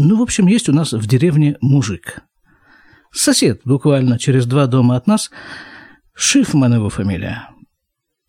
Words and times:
Ну, 0.00 0.16
в 0.16 0.22
общем, 0.22 0.46
есть 0.46 0.68
у 0.68 0.72
нас 0.72 0.92
в 0.92 1.08
деревне 1.08 1.56
мужик. 1.60 2.20
Сосед, 3.10 3.62
буквально 3.64 4.16
через 4.16 4.46
два 4.46 4.68
дома 4.68 4.94
от 4.94 5.08
нас, 5.08 5.28
Шифман 6.14 6.72
его 6.74 6.88
фамилия. 6.88 7.48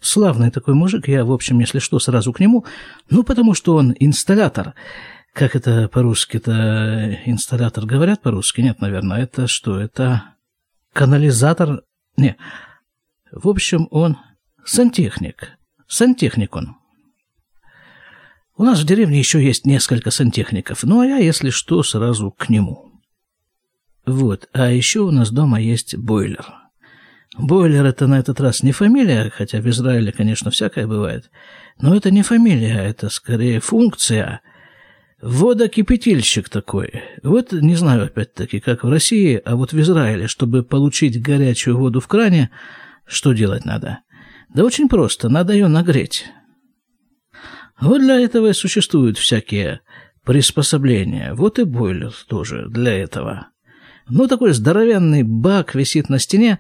Славный 0.02 0.50
такой 0.50 0.74
мужик, 0.74 1.08
я, 1.08 1.24
в 1.24 1.32
общем, 1.32 1.60
если 1.60 1.78
что, 1.78 2.00
сразу 2.00 2.34
к 2.34 2.40
нему. 2.40 2.66
Ну, 3.12 3.22
потому 3.24 3.54
что 3.54 3.76
он 3.76 3.96
инсталлятор. 4.00 4.74
Как 5.32 5.56
это 5.56 5.88
по-русски-то 5.90 7.20
инсталлятор 7.26 7.86
говорят 7.86 8.24
по-русски? 8.24 8.62
Нет, 8.62 8.82
наверное. 8.82 9.22
Это 9.22 9.46
что? 9.46 9.80
Это 9.80 10.24
канализатор? 10.92 11.84
Не. 12.18 12.36
В 13.32 13.48
общем, 13.48 13.88
он 13.92 14.18
сантехник. 14.66 15.52
Сантехник 15.88 16.56
он. 16.56 16.78
У 18.60 18.64
нас 18.64 18.82
в 18.82 18.86
деревне 18.86 19.20
еще 19.20 19.42
есть 19.42 19.66
несколько 19.66 20.12
сантехников. 20.12 20.84
Ну, 20.84 21.00
а 21.00 21.06
я, 21.06 21.16
если 21.16 21.50
что, 21.50 21.82
сразу 21.82 22.30
к 22.32 22.50
нему. 22.50 22.92
Вот. 24.06 24.50
А 24.52 24.70
еще 24.70 25.00
у 25.00 25.12
нас 25.12 25.32
дома 25.32 25.62
есть 25.62 25.96
бойлер. 25.96 26.46
Бойлер 27.38 27.86
это 27.86 28.06
на 28.08 28.20
этот 28.20 28.42
раз 28.42 28.62
не 28.62 28.74
фамилия, 28.74 29.32
хотя 29.34 29.62
в 29.62 29.70
Израиле, 29.70 30.12
конечно, 30.12 30.52
всякое 30.52 30.88
бывает. 30.88 31.32
Но 31.80 31.96
это 31.96 32.12
не 32.12 32.22
фамилия, 32.22 32.84
это 32.84 33.08
скорее 33.08 33.62
функция. 33.62 34.42
Водокипятильщик 35.22 36.50
такой. 36.50 37.02
Вот 37.24 37.54
не 37.54 37.76
знаю, 37.76 38.08
опять-таки, 38.08 38.60
как 38.60 38.84
в 38.84 38.90
России, 38.90 39.42
а 39.46 39.56
вот 39.56 39.72
в 39.72 39.80
Израиле, 39.80 40.28
чтобы 40.28 40.64
получить 40.64 41.22
горячую 41.22 41.78
воду 41.78 42.02
в 42.02 42.08
кране, 42.10 42.50
что 43.06 43.32
делать 43.32 43.64
надо? 43.64 44.00
Да 44.54 44.66
очень 44.66 44.90
просто, 44.90 45.30
надо 45.30 45.54
ее 45.54 45.70
нагреть. 45.70 46.26
Вот 47.82 48.00
для 48.00 48.20
этого 48.20 48.48
и 48.48 48.54
существуют 48.54 49.18
всякие 49.18 49.82
приспособления. 50.26 51.34
Вот 51.34 51.60
и 51.60 51.64
бойлер 51.64 52.14
тоже 52.28 52.68
для 52.70 52.94
этого. 52.94 53.48
Ну, 54.10 54.28
такой 54.28 54.54
здоровенный 54.54 55.24
бак 55.24 55.76
висит 55.76 56.10
на 56.10 56.20
стене, 56.20 56.60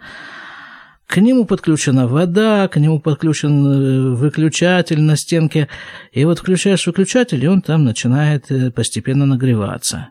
к 1.08 1.18
нему 1.18 1.46
подключена 1.46 2.08
вода, 2.08 2.68
к 2.68 2.80
нему 2.80 3.00
подключен 3.00 3.66
э, 3.66 4.16
выключатель 4.16 5.02
на 5.02 5.16
стенке. 5.16 5.68
И 6.12 6.24
вот 6.24 6.38
включаешь 6.38 6.86
выключатель, 6.86 7.44
и 7.44 7.48
он 7.48 7.64
там 7.64 7.84
начинает 7.84 8.52
э, 8.52 8.70
постепенно 8.70 9.26
нагреваться. 9.26 10.10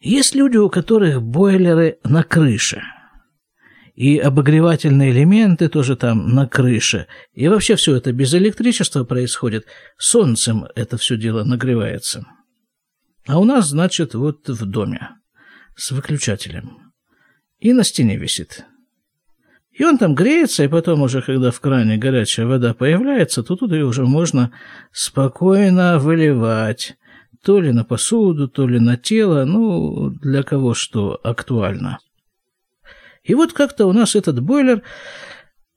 Есть 0.00 0.34
люди, 0.34 0.56
у 0.56 0.70
которых 0.70 1.22
бойлеры 1.22 1.98
на 2.02 2.22
крыше. 2.22 2.82
И 3.96 4.18
обогревательные 4.18 5.10
элементы 5.10 5.70
тоже 5.70 5.96
там 5.96 6.28
на 6.34 6.46
крыше. 6.46 7.06
И 7.32 7.48
вообще 7.48 7.76
все 7.76 7.96
это 7.96 8.12
без 8.12 8.34
электричества 8.34 9.04
происходит. 9.04 9.64
Солнцем 9.96 10.66
это 10.74 10.98
все 10.98 11.16
дело 11.16 11.44
нагревается. 11.44 12.26
А 13.26 13.38
у 13.40 13.44
нас, 13.44 13.68
значит, 13.68 14.14
вот 14.14 14.46
в 14.50 14.66
доме 14.66 15.08
с 15.76 15.92
выключателем. 15.92 16.92
И 17.58 17.72
на 17.72 17.84
стене 17.84 18.18
висит. 18.18 18.66
И 19.72 19.82
он 19.82 19.96
там 19.96 20.14
греется, 20.14 20.64
и 20.64 20.68
потом 20.68 21.00
уже, 21.00 21.22
когда 21.22 21.50
в 21.50 21.58
кране 21.60 21.96
горячая 21.96 22.46
вода 22.46 22.74
появляется, 22.74 23.42
то 23.42 23.56
тут 23.56 23.72
ее 23.72 23.86
уже 23.86 24.04
можно 24.04 24.52
спокойно 24.92 25.98
выливать. 25.98 26.96
То 27.42 27.60
ли 27.60 27.72
на 27.72 27.84
посуду, 27.84 28.46
то 28.46 28.68
ли 28.68 28.78
на 28.78 28.98
тело, 28.98 29.46
ну, 29.46 30.10
для 30.10 30.42
кого 30.42 30.74
что 30.74 31.18
актуально. 31.22 31.98
И 33.26 33.34
вот 33.34 33.52
как-то 33.52 33.86
у 33.86 33.92
нас 33.92 34.14
этот 34.14 34.40
бойлер 34.40 34.82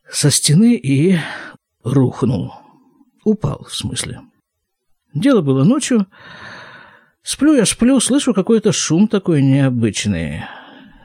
со 0.09 0.30
стены 0.30 0.75
и 0.75 1.17
рухнул. 1.83 2.53
Упал, 3.25 3.66
в 3.67 3.75
смысле. 3.75 4.22
Дело 5.16 5.42
было 5.42 5.64
ночью. 5.64 6.05
Сплю 7.23 7.55
я, 7.55 7.66
сплю, 7.66 8.00
слышу 8.00 8.33
какой-то 8.33 8.72
шум 8.72 9.08
такой 9.08 9.42
необычный. 9.42 10.44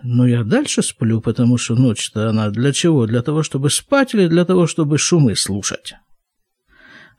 Но 0.03 0.27
я 0.27 0.45
дальше 0.45 0.83
сплю, 0.83 1.23
потому 1.23 1.57
что 1.57 1.77
ночь-то 1.77 2.29
она 2.29 2.51
для 2.51 2.73
чего? 2.73 3.07
Для 3.07 3.23
того, 3.23 3.43
чтобы 3.43 3.71
спать 3.71 4.15
или 4.15 4.27
для 4.27 4.45
того, 4.45 4.67
чтобы 4.67 4.99
шумы 4.99 5.35
слушать? 5.37 5.95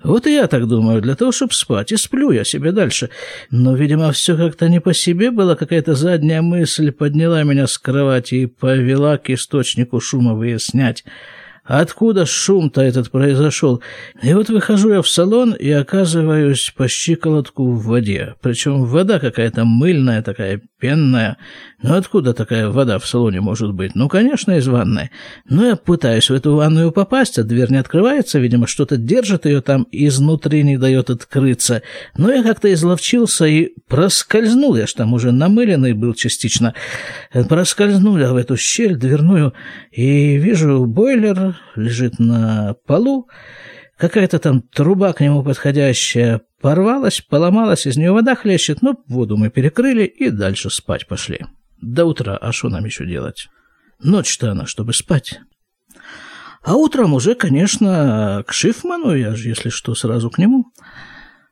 Вот 0.06 0.28
и 0.28 0.34
я 0.34 0.46
так 0.48 0.68
думаю, 0.68 1.02
для 1.02 1.16
того, 1.16 1.32
чтобы 1.32 1.54
спать, 1.54 1.92
и 1.92 1.98
сплю 1.98 2.30
я 2.30 2.44
себе 2.44 2.72
дальше. 2.72 3.10
Но, 3.50 3.76
видимо, 3.76 4.12
все 4.12 4.38
как-то 4.38 4.70
не 4.70 4.80
по 4.80 4.94
себе 4.94 5.32
было, 5.32 5.56
какая-то 5.56 5.96
задняя 5.96 6.44
мысль 6.44 6.92
подняла 6.92 7.42
меня 7.42 7.66
с 7.66 7.78
кровати 7.80 8.36
и 8.36 8.46
повела 8.46 9.18
к 9.18 9.32
источнику 9.32 10.00
шума 10.00 10.36
выяснять. 10.36 11.04
Откуда 11.64 12.28
шум-то 12.28 12.82
этот 12.82 13.10
произошел? 13.10 13.82
И 14.22 14.32
вот 14.36 14.50
выхожу 14.50 14.94
я 14.94 15.02
в 15.02 15.10
салон 15.10 15.54
и 15.54 15.72
оказываюсь 15.72 16.72
по 16.78 16.88
щиколотку 16.88 17.72
в 17.72 17.86
воде. 17.86 18.36
Причем 18.42 18.86
вода 18.86 19.20
какая-то 19.20 19.66
мыльная 19.66 20.22
такая, 20.22 20.62
пенная. 20.86 21.38
Ну 21.82 21.96
откуда 21.96 22.34
такая 22.36 22.70
вода 22.70 23.00
в 23.00 23.08
салоне 23.08 23.42
может 23.42 23.74
быть? 23.74 23.96
Ну, 23.96 24.08
конечно, 24.08 24.52
из 24.52 24.68
ванной. 24.68 25.10
Но 25.50 25.66
я 25.66 25.76
пытаюсь 25.76 26.30
в 26.30 26.34
эту 26.34 26.56
ванную 26.56 26.92
попасть, 26.92 27.40
а 27.40 27.44
дверь 27.44 27.72
не 27.72 27.78
открывается. 27.78 28.38
Видимо, 28.38 28.68
что-то 28.68 28.98
держит 28.98 29.46
ее 29.46 29.62
там, 29.62 29.88
изнутри 29.92 30.62
не 30.62 30.78
дает 30.78 31.10
открыться. 31.10 31.82
Но 32.18 32.32
я 32.32 32.44
как-то 32.44 32.72
изловчился 32.72 33.46
и 33.46 33.74
проскользнул. 33.88 34.76
Я 34.76 34.86
ж 34.86 34.94
там 34.94 35.14
уже 35.14 35.32
намыленный 35.32 35.94
был 35.94 36.14
частично. 36.14 36.76
Проскользнул 37.34 38.18
я 38.20 38.32
в 38.32 38.36
эту 38.36 38.58
щель 38.58 38.96
дверную 38.96 39.54
и 39.92 40.38
вижу 40.38 40.86
бойлер 40.86 41.60
лежит 41.76 42.20
на 42.20 42.76
полу, 42.86 43.28
какая-то 43.98 44.40
там 44.40 44.62
труба 44.62 45.14
к 45.14 45.22
нему 45.22 45.44
подходящая 45.44 46.42
порвалась, 46.62 47.22
поломалась, 47.22 47.86
из 47.86 47.98
нее 47.98 48.12
вода 48.12 48.36
хлещет, 48.36 48.82
но 48.82 48.96
воду 49.08 49.38
мы 49.38 49.50
перекрыли 49.50 50.06
и 50.06 50.30
дальше 50.30 50.70
спать 50.70 51.08
пошли. 51.08 51.46
До 51.82 52.06
утра, 52.06 52.38
а 52.38 52.52
что 52.52 52.70
нам 52.70 52.86
еще 52.86 53.06
делать? 53.06 53.48
Ночь-то 54.02 54.52
она, 54.52 54.66
чтобы 54.66 54.94
спать. 54.94 55.40
А 56.64 56.76
утром 56.76 57.14
уже, 57.14 57.36
конечно, 57.36 58.44
к 58.48 58.52
Шифману, 58.52 59.16
я 59.16 59.36
же, 59.36 59.50
если 59.50 59.70
что, 59.70 59.94
сразу 59.94 60.32
к 60.32 60.40
нему. 60.40 60.66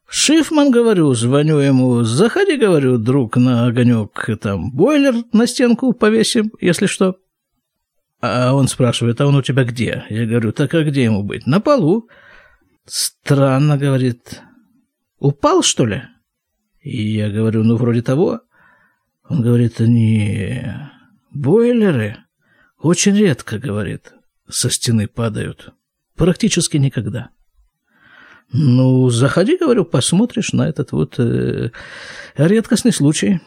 Шифман, 0.09 0.71
говорю, 0.71 1.13
звоню 1.13 1.59
ему, 1.59 2.03
заходи, 2.03 2.57
говорю, 2.57 2.97
друг, 2.97 3.37
на 3.37 3.67
огонек, 3.67 4.29
там, 4.41 4.71
бойлер 4.71 5.15
на 5.31 5.47
стенку 5.47 5.93
повесим, 5.93 6.51
если 6.59 6.87
что. 6.87 7.17
А 8.21 8.53
он 8.53 8.67
спрашивает, 8.67 9.19
а 9.21 9.27
он 9.27 9.35
у 9.35 9.41
тебя 9.41 9.63
где? 9.63 10.05
Я 10.09 10.25
говорю, 10.25 10.51
так 10.51 10.73
а 10.73 10.83
где 10.83 11.03
ему 11.03 11.23
быть? 11.23 11.45
На 11.45 11.59
полу. 11.59 12.07
Странно, 12.85 13.77
говорит. 13.77 14.41
Упал, 15.19 15.63
что 15.63 15.85
ли? 15.85 16.03
И 16.81 17.13
я 17.13 17.29
говорю, 17.29 17.63
ну, 17.63 17.77
вроде 17.77 18.01
того. 18.01 18.41
Он 19.29 19.41
говорит, 19.41 19.79
не, 19.79 20.91
бойлеры 21.31 22.17
очень 22.77 23.16
редко, 23.16 23.57
говорит, 23.57 24.13
со 24.49 24.69
стены 24.69 25.07
падают. 25.07 25.73
Практически 26.16 26.75
никогда. 26.77 27.29
Ну, 28.51 29.09
заходи, 29.09 29.57
говорю, 29.57 29.85
посмотришь 29.85 30.51
на 30.51 30.67
этот 30.67 30.91
вот 30.91 31.17
э, 31.17 31.72
редкостный 32.35 32.91
случай. 32.91 33.39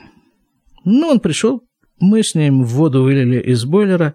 Ну, 0.84 1.08
он 1.08 1.20
пришел, 1.20 1.62
мы 2.00 2.22
с 2.22 2.34
ним 2.34 2.64
воду 2.64 3.02
вылили 3.02 3.38
из 3.38 3.64
бойлера, 3.64 4.14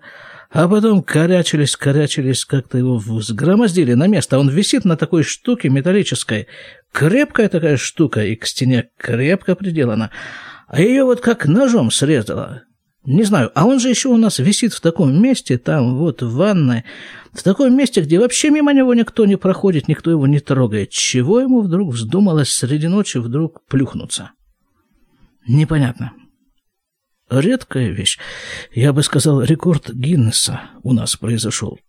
а 0.51 0.67
потом 0.67 1.01
корячились, 1.01 1.77
корячились, 1.77 2.43
как-то 2.43 2.77
его 2.77 2.97
взгромоздили 2.97 3.93
на 3.93 4.07
место. 4.07 4.37
Он 4.37 4.49
висит 4.49 4.83
на 4.83 4.97
такой 4.97 5.23
штуке 5.23 5.69
металлической. 5.69 6.47
Крепкая 6.91 7.47
такая 7.47 7.77
штука, 7.77 8.25
и 8.25 8.35
к 8.35 8.45
стене 8.45 8.89
крепко 8.97 9.55
приделана. 9.55 10.11
А 10.67 10.81
ее 10.81 11.05
вот 11.05 11.21
как 11.21 11.45
ножом 11.45 11.89
срезала. 11.89 12.63
Не 13.05 13.23
знаю, 13.23 13.51
а 13.55 13.65
он 13.65 13.79
же 13.79 13.89
еще 13.89 14.09
у 14.09 14.17
нас 14.17 14.39
висит 14.39 14.73
в 14.73 14.81
таком 14.81 15.19
месте, 15.21 15.57
там 15.57 15.97
вот 15.97 16.21
в 16.21 16.35
ванной, 16.35 16.83
в 17.31 17.41
таком 17.41 17.75
месте, 17.75 18.01
где 18.01 18.19
вообще 18.19 18.51
мимо 18.51 18.73
него 18.73 18.93
никто 18.93 19.25
не 19.25 19.37
проходит, 19.37 19.87
никто 19.87 20.11
его 20.11 20.27
не 20.27 20.39
трогает. 20.39 20.89
Чего 20.89 21.39
ему 21.39 21.61
вдруг 21.61 21.93
вздумалось 21.93 22.51
среди 22.51 22.87
ночи 22.87 23.17
вдруг 23.17 23.65
плюхнуться? 23.67 24.31
Непонятно. 25.47 26.11
Редкая 27.31 27.89
вещь. 27.89 28.19
Я 28.73 28.91
бы 28.91 29.03
сказал, 29.03 29.41
рекорд 29.41 29.89
Гиннесса 29.89 30.61
у 30.83 30.91
нас 30.91 31.15
произошел. 31.15 31.79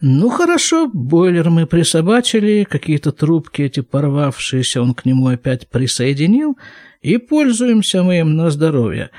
Ну, 0.00 0.28
хорошо, 0.28 0.86
бойлер 0.86 1.50
мы 1.50 1.66
присобачили, 1.66 2.62
какие-то 2.62 3.10
трубки 3.10 3.62
эти 3.62 3.80
порвавшиеся 3.80 4.80
он 4.80 4.94
к 4.94 5.04
нему 5.04 5.26
опять 5.26 5.68
присоединил, 5.68 6.56
и 7.02 7.18
пользуемся 7.18 8.04
мы 8.04 8.20
им 8.20 8.36
на 8.36 8.50
здоровье. 8.50 9.10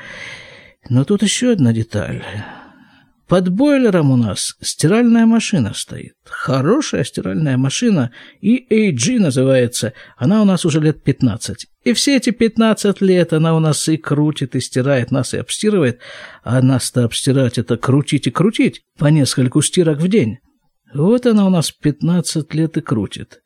Но 0.87 1.03
тут 1.03 1.21
еще 1.21 1.51
одна 1.51 1.73
деталь. 1.73 2.23
Под 3.29 3.47
бойлером 3.49 4.09
у 4.09 4.17
нас 4.17 4.55
стиральная 4.59 5.27
машина 5.27 5.75
стоит. 5.75 6.15
Хорошая 6.25 7.03
стиральная 7.03 7.57
машина, 7.57 8.09
EAG 8.41 9.19
называется. 9.19 9.93
Она 10.17 10.41
у 10.41 10.45
нас 10.45 10.65
уже 10.65 10.79
лет 10.79 11.03
15. 11.03 11.67
И 11.83 11.93
все 11.93 12.17
эти 12.17 12.31
15 12.31 13.01
лет 13.01 13.31
она 13.31 13.55
у 13.55 13.59
нас 13.59 13.87
и 13.87 13.97
крутит, 13.97 14.55
и 14.55 14.59
стирает, 14.59 15.11
нас 15.11 15.35
и 15.35 15.37
обстирывает. 15.37 15.99
А 16.43 16.59
нас-то 16.63 17.03
обстирать 17.03 17.59
это 17.59 17.77
крутить 17.77 18.25
и 18.25 18.31
крутить 18.31 18.81
по 18.97 19.05
нескольку 19.05 19.61
стирок 19.61 19.99
в 19.99 20.07
день. 20.07 20.39
Вот 20.91 21.27
она 21.27 21.45
у 21.45 21.51
нас 21.51 21.71
15 21.71 22.51
лет 22.55 22.77
и 22.77 22.81
крутит. 22.81 23.43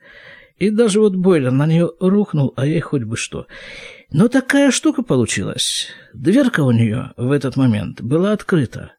И 0.59 0.69
даже 0.69 1.01
вот 1.01 1.17
бойлер 1.17 1.51
на 1.51 1.65
нее 1.65 1.91
рухнул, 1.99 2.53
а 2.55 2.65
ей 2.65 2.79
хоть 2.79 3.03
бы 3.03 3.17
что. 3.17 3.47
Но 4.11 4.29
такая 4.29 4.71
штука 4.71 5.03
получилась. 5.03 5.89
Дверка 6.13 6.61
у 6.61 6.71
нее 6.71 7.11
в 7.17 7.31
этот 7.31 7.57
момент 7.57 8.01
была 8.01 8.31
открыта. 8.31 8.93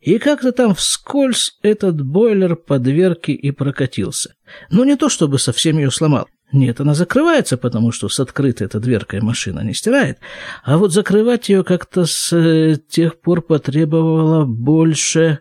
И 0.00 0.18
как-то 0.18 0.52
там 0.52 0.74
вскользь 0.74 1.58
этот 1.62 2.00
бойлер 2.04 2.56
по 2.56 2.78
дверке 2.78 3.32
и 3.32 3.50
прокатился. 3.50 4.34
Но 4.70 4.84
не 4.84 4.96
то, 4.96 5.08
чтобы 5.08 5.38
совсем 5.38 5.78
ее 5.78 5.90
сломал. 5.90 6.28
Нет, 6.50 6.80
она 6.80 6.94
закрывается, 6.94 7.58
потому 7.58 7.92
что 7.92 8.08
с 8.08 8.18
открытой 8.20 8.68
этой 8.68 8.80
дверкой 8.80 9.20
машина 9.20 9.60
не 9.60 9.74
стирает. 9.74 10.18
А 10.64 10.78
вот 10.78 10.92
закрывать 10.92 11.48
ее 11.50 11.62
как-то 11.62 12.06
с 12.06 12.32
э, 12.34 12.76
тех 12.88 13.20
пор 13.20 13.42
потребовало 13.42 14.46
больше, 14.46 15.40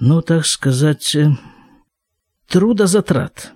ну, 0.00 0.22
так 0.22 0.44
сказать, 0.46 1.14
э, 1.14 1.30
трудозатрат. 2.48 3.52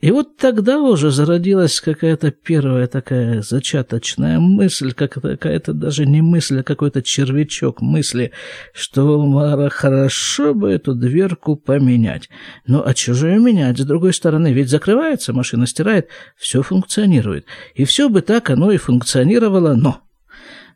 И 0.00 0.12
вот 0.12 0.36
тогда 0.36 0.80
уже 0.80 1.10
зародилась 1.10 1.80
какая-то 1.80 2.30
первая 2.30 2.86
такая 2.86 3.42
зачаточная 3.42 4.38
мысль, 4.38 4.92
какая-то 4.92 5.72
даже 5.72 6.06
не 6.06 6.22
мысль, 6.22 6.60
а 6.60 6.62
какой-то 6.62 7.02
червячок 7.02 7.80
мысли, 7.80 8.30
что 8.72 9.20
Мара 9.26 9.68
хорошо 9.70 10.54
бы 10.54 10.70
эту 10.70 10.94
дверку 10.94 11.56
поменять. 11.56 12.28
Ну, 12.64 12.80
а 12.84 12.94
ее 12.94 13.40
менять? 13.40 13.78
С 13.78 13.84
другой 13.84 14.14
стороны, 14.14 14.52
ведь 14.52 14.68
закрывается, 14.68 15.32
машина 15.32 15.66
стирает, 15.66 16.06
все 16.36 16.62
функционирует. 16.62 17.46
И 17.74 17.84
все 17.84 18.08
бы 18.08 18.22
так 18.22 18.50
оно 18.50 18.70
и 18.70 18.76
функционировало, 18.76 19.74
но... 19.74 20.02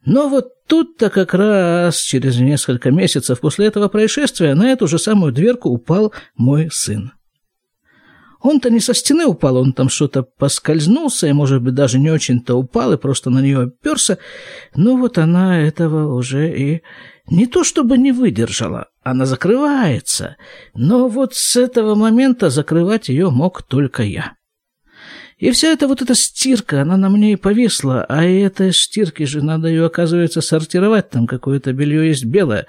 Но 0.05 0.29
вот 0.29 0.49
тут-то 0.67 1.11
как 1.11 1.33
раз 1.33 2.01
через 2.01 2.39
несколько 2.39 2.91
месяцев 2.91 3.39
после 3.39 3.67
этого 3.67 3.87
происшествия 3.87 4.57
на 4.57 4.73
эту 4.73 4.89
же 4.89 4.99
самую 4.99 5.33
дверку 5.33 5.69
упал 5.69 6.13
мой 6.35 6.71
сын. 6.73 7.13
Он-то 8.43 8.71
не 8.71 8.81
со 8.81 8.93
стены 8.93 9.25
упал, 9.27 9.57
он 9.57 9.73
там 9.73 9.89
что-то 9.89 10.23
поскользнулся, 10.25 11.29
и, 11.29 11.33
может 11.33 11.63
быть, 11.63 11.75
даже 11.75 11.99
не 11.99 12.11
очень-то 12.11 12.57
упал, 12.57 12.93
и 12.93 12.97
просто 12.97 13.31
на 13.31 13.41
нее 13.41 13.61
оперся. 13.61 14.19
Но 14.75 14.97
вот 14.97 15.17
она 15.19 15.61
этого 15.61 16.13
уже 16.13 16.53
и 16.57 16.83
не 17.31 17.47
то 17.47 17.63
чтобы 17.63 17.99
не 17.99 18.11
выдержала, 18.11 18.89
она 19.05 19.27
закрывается. 19.27 20.37
Но 20.75 21.09
вот 21.09 21.35
с 21.35 21.57
этого 21.57 21.95
момента 21.95 22.51
закрывать 22.51 23.09
ее 23.09 23.31
мог 23.31 23.63
только 23.63 24.03
я. 24.03 24.35
И 25.39 25.51
вся 25.51 25.69
эта 25.69 25.89
вот 25.89 26.03
эта 26.03 26.15
стирка, 26.15 26.83
она 26.83 26.97
на 26.97 27.09
мне 27.09 27.33
и 27.33 27.37
повисла, 27.37 28.05
а 28.09 28.25
этой 28.25 28.73
стирке 28.73 29.27
же 29.27 29.43
надо 29.43 29.69
ее, 29.69 29.87
оказывается, 29.87 30.41
сортировать, 30.41 31.11
там 31.11 31.27
какое-то 31.27 31.73
белье 31.73 32.09
есть 32.09 32.25
белое, 32.25 32.67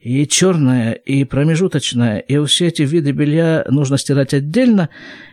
и 0.00 0.26
черное, 0.26 0.92
и 0.92 1.24
промежуточное, 1.24 2.18
и 2.18 2.44
все 2.46 2.68
эти 2.68 2.82
виды 2.82 3.12
белья 3.12 3.64
нужно 3.68 3.98
стирать 3.98 4.34
отдельно, 4.34 4.88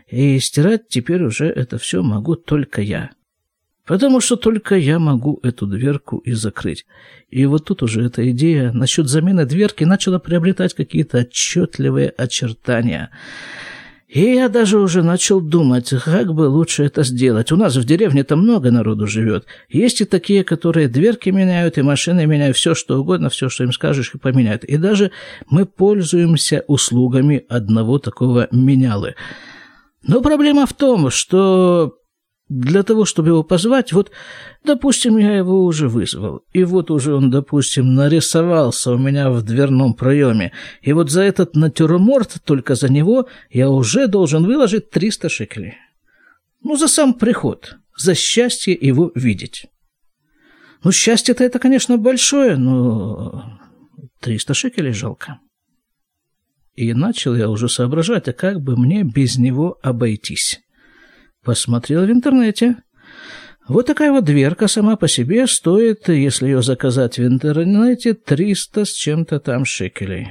и 0.08 0.40
стирать 0.40 0.88
теперь 0.88 1.24
уже 1.24 1.48
это 1.48 1.78
все 1.78 2.02
могу 2.02 2.36
только 2.36 2.82
я. 2.82 3.12
Потому 3.86 4.20
что 4.20 4.36
только 4.36 4.76
я 4.76 4.98
могу 4.98 5.40
эту 5.44 5.68
дверку 5.68 6.18
и 6.18 6.32
закрыть. 6.32 6.88
И 7.30 7.46
вот 7.46 7.66
тут 7.66 7.84
уже 7.84 8.04
эта 8.04 8.28
идея 8.32 8.72
насчет 8.72 9.08
замены 9.08 9.46
дверки 9.46 9.84
начала 9.84 10.18
приобретать 10.18 10.74
какие-то 10.74 11.20
отчетливые 11.20 12.10
очертания– 12.10 13.12
и 14.08 14.36
я 14.36 14.50
даже 14.50 14.80
уже 14.80 15.02
начал 15.02 15.42
думать, 15.42 15.92
как 16.04 16.34
бы 16.34 16.44
лучше 16.44 16.84
это 16.84 17.04
сделать. 17.04 17.52
У 17.52 17.56
нас 17.56 17.76
в 17.76 17.84
деревне-то 17.84 18.36
много 18.36 18.70
народу 18.70 19.08
живет. 19.08 19.46
Есть 19.68 20.02
и 20.02 20.06
такие, 20.06 20.44
которые 20.44 20.88
дверки 20.88 21.30
меняют, 21.30 21.78
и 21.78 21.82
машины 21.82 22.28
меняют, 22.28 22.56
все 22.56 22.76
что 22.76 23.00
угодно, 23.00 23.30
все, 23.30 23.50
что 23.50 23.64
им 23.64 23.72
скажешь, 23.72 24.12
и 24.14 24.20
поменяют. 24.20 24.64
И 24.64 24.78
даже 24.78 25.12
мы 25.50 25.66
пользуемся 25.66 26.64
услугами 26.68 27.46
одного 27.50 27.98
такого 27.98 28.48
менялы. 28.52 29.16
Но 30.04 30.22
проблема 30.22 30.68
в 30.68 30.74
том, 30.74 31.10
что 31.10 31.98
для 32.48 32.84
того, 32.84 33.06
чтобы 33.06 33.30
его 33.30 33.44
позвать, 33.44 33.92
вот, 33.92 34.12
допустим, 34.64 35.18
я 35.18 35.36
его 35.36 35.66
уже 35.66 35.90
вызвал, 35.90 36.44
и 36.54 36.64
вот 36.64 36.92
уже 36.92 37.16
он, 37.16 37.32
допустим, 37.32 37.96
нарисовался 37.96 38.92
у 38.92 38.98
меня 38.98 39.32
в 39.32 39.42
дверном 39.42 39.96
проеме, 39.96 40.52
и 40.82 40.94
вот 40.94 41.10
за 41.10 41.24
этот 41.24 41.56
натюрморт, 41.56 42.38
только 42.46 42.76
за 42.76 42.92
него, 42.92 43.28
я 43.50 43.70
уже 43.70 44.08
должен 44.08 44.46
выложить 44.46 44.92
300 44.92 45.30
шекелей. 45.30 45.74
Ну, 46.62 46.76
за 46.78 46.88
сам 46.88 47.14
приход, 47.14 47.78
за 47.98 48.14
счастье 48.14 48.78
его 48.80 49.12
видеть. 49.16 49.66
Ну, 50.84 50.92
счастье-то 50.92 51.44
это, 51.44 51.58
конечно, 51.58 51.98
большое, 51.98 52.58
но 52.58 53.60
300 54.22 54.54
шекелей 54.54 54.94
жалко. 54.94 55.40
И 56.76 56.94
начал 56.94 57.36
я 57.36 57.50
уже 57.50 57.70
соображать, 57.70 58.28
а 58.28 58.34
как 58.34 58.62
бы 58.62 58.78
мне 58.78 59.04
без 59.04 59.38
него 59.38 59.80
обойтись. 59.82 60.60
Посмотрел 61.46 62.08
в 62.08 62.12
интернете. 62.12 62.78
Вот 63.68 63.86
такая 63.86 64.12
вот 64.12 64.26
дверка 64.26 64.68
сама 64.68 64.96
по 64.96 65.08
себе 65.08 65.46
стоит, 65.46 66.10
если 66.10 66.48
ее 66.48 66.64
заказать 66.64 67.20
в 67.20 67.26
интернете, 67.26 68.16
300 68.16 68.86
с 68.86 68.92
чем-то 68.92 69.40
там 69.40 69.64
шекелей. 69.64 70.30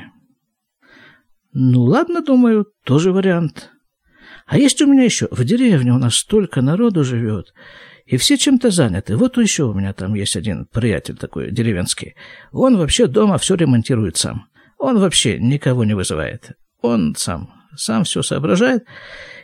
Ну 1.53 1.83
ладно, 1.83 2.21
думаю, 2.21 2.67
тоже 2.85 3.13
вариант. 3.13 3.71
А 4.47 4.59
есть 4.59 4.83
у 4.83 4.87
меня 4.87 5.05
еще, 5.05 5.29
в 5.31 5.45
деревне 5.45 5.93
у 5.93 5.99
нас 5.99 6.17
столько 6.17 6.63
народу 6.63 7.05
живет, 7.05 7.55
и 8.07 8.17
все 8.17 8.37
чем-то 8.37 8.71
заняты. 8.71 9.17
Вот 9.17 9.39
еще 9.39 9.65
у 9.65 9.73
меня 9.73 9.93
там 9.93 10.15
есть 10.15 10.37
один 10.37 10.67
приятель 10.67 11.17
такой 11.17 11.53
деревенский. 11.53 12.17
Он 12.51 12.77
вообще 12.77 13.07
дома 13.07 13.39
все 13.39 13.55
ремонтирует 13.55 14.17
сам. 14.17 14.49
Он 14.79 14.99
вообще 14.99 15.39
никого 15.39 15.85
не 15.85 15.95
вызывает. 15.95 16.53
Он 16.83 17.15
сам, 17.17 17.55
сам 17.77 18.03
все 18.03 18.23
соображает 18.23 18.85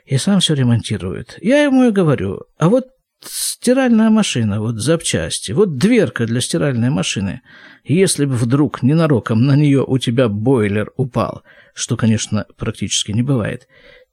и 0.05 0.17
сам 0.17 0.41
все 0.41 0.55
ремонтирует. 0.55 1.39
Я 1.41 1.63
ему 1.63 1.85
и 1.85 1.91
говорю, 1.91 2.43
а 2.59 2.69
вот 2.69 2.87
стиральная 3.23 4.11
машина, 4.11 4.61
вот 4.61 4.77
запчасти, 4.77 5.53
вот 5.53 5.77
дверка 5.77 6.27
для 6.27 6.41
стиральной 6.41 6.91
машины, 6.91 7.43
если 7.85 8.25
бы 8.25 8.35
вдруг 8.35 8.83
ненароком 8.83 9.45
на 9.45 9.57
нее 9.57 9.85
у 9.87 9.99
тебя 9.99 10.29
бойлер 10.29 10.91
упал, 10.97 11.43
что, 11.75 11.97
конечно, 11.97 12.47
практически 12.57 13.13
не 13.13 13.23
бывает, 13.23 13.69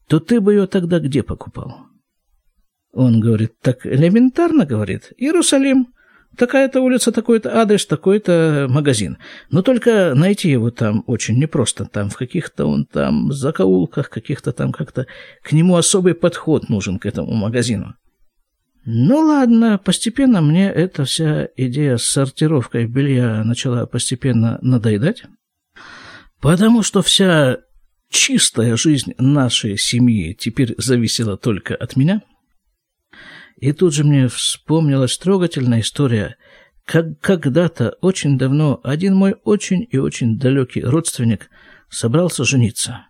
то 0.07 0.19
ты 0.19 0.41
бы 0.41 0.53
ее 0.53 0.67
тогда 0.67 0.99
где 0.99 1.23
покупал? 1.23 1.87
Он 2.93 3.19
говорит, 3.19 3.59
так 3.61 3.85
элементарно, 3.85 4.65
говорит, 4.65 5.11
Иерусалим. 5.17 5.93
Такая-то 6.37 6.81
улица, 6.81 7.11
такой-то 7.11 7.59
адрес, 7.59 7.87
такой-то 7.87 8.67
магазин. 8.69 9.17
Но 9.49 9.63
только 9.63 10.13
найти 10.13 10.51
его 10.51 10.69
там 10.69 11.03
очень 11.07 11.39
непросто. 11.39 11.85
Там 11.85 12.09
в 12.11 12.15
каких-то 12.15 12.65
он 12.65 12.85
там 12.85 13.31
закоулках, 13.31 14.09
каких-то 14.09 14.51
там 14.51 14.71
как-то... 14.71 15.07
К 15.41 15.51
нему 15.51 15.75
особый 15.75 16.13
подход 16.13 16.69
нужен, 16.69 16.99
к 16.99 17.07
этому 17.07 17.33
магазину. 17.33 17.95
Ну 18.85 19.19
ладно, 19.19 19.79
постепенно 19.83 20.41
мне 20.41 20.69
эта 20.69 21.05
вся 21.05 21.49
идея 21.57 21.97
с 21.97 22.03
сортировкой 22.03 22.85
белья 22.85 23.43
начала 23.43 23.87
постепенно 23.87 24.59
надоедать. 24.61 25.23
Потому 26.39 26.83
что 26.83 27.01
вся 27.01 27.57
чистая 28.11 28.77
жизнь 28.77 29.13
нашей 29.17 29.75
семьи 29.77 30.35
теперь 30.35 30.75
зависела 30.77 31.35
только 31.35 31.75
от 31.75 31.95
меня– 31.95 32.21
и 33.57 33.71
тут 33.73 33.93
же 33.93 34.03
мне 34.03 34.27
вспомнилась 34.27 35.17
трогательная 35.17 35.81
история, 35.81 36.37
как 36.85 37.19
когда-то 37.19 37.97
очень 38.01 38.37
давно 38.37 38.79
один 38.83 39.15
мой 39.15 39.35
очень 39.43 39.85
и 39.89 39.97
очень 39.97 40.37
далекий 40.37 40.81
родственник 40.81 41.49
собрался 41.89 42.43
жениться. 42.43 43.07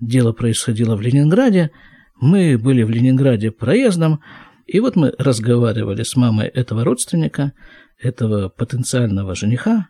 Дело 0.00 0.32
происходило 0.32 0.96
в 0.96 1.00
Ленинграде, 1.00 1.72
мы 2.20 2.56
были 2.58 2.84
в 2.84 2.90
Ленинграде 2.90 3.50
проездом, 3.50 4.22
и 4.66 4.78
вот 4.80 4.96
мы 4.96 5.12
разговаривали 5.18 6.04
с 6.04 6.16
мамой 6.16 6.46
этого 6.46 6.84
родственника, 6.84 7.52
этого 7.98 8.48
потенциального 8.48 9.34
жениха, 9.34 9.88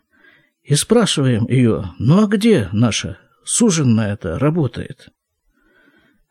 и 0.63 0.75
спрашиваем 0.75 1.47
ее, 1.47 1.91
ну 1.99 2.23
а 2.23 2.27
где 2.27 2.69
наша 2.71 3.19
суженная-то 3.45 4.39
работает? 4.39 5.09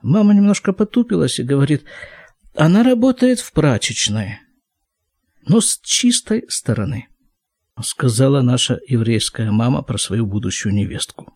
Мама 0.03 0.35
немножко 0.35 0.73
потупилась 0.73 1.39
и 1.39 1.45
говорит, 1.45 1.85
она 2.55 2.83
работает 2.83 3.41
в 3.41 3.53
прачечной, 3.53 4.39
но 5.47 5.61
с 5.61 5.79
чистой 5.83 6.45
стороны, 6.49 7.09
сказала 7.83 8.43
наша 8.43 8.79
еврейская 8.87 9.51
мама 9.51 9.83
про 9.83 9.99
свою 9.99 10.27
будущую 10.27 10.75
невестку. 10.75 11.33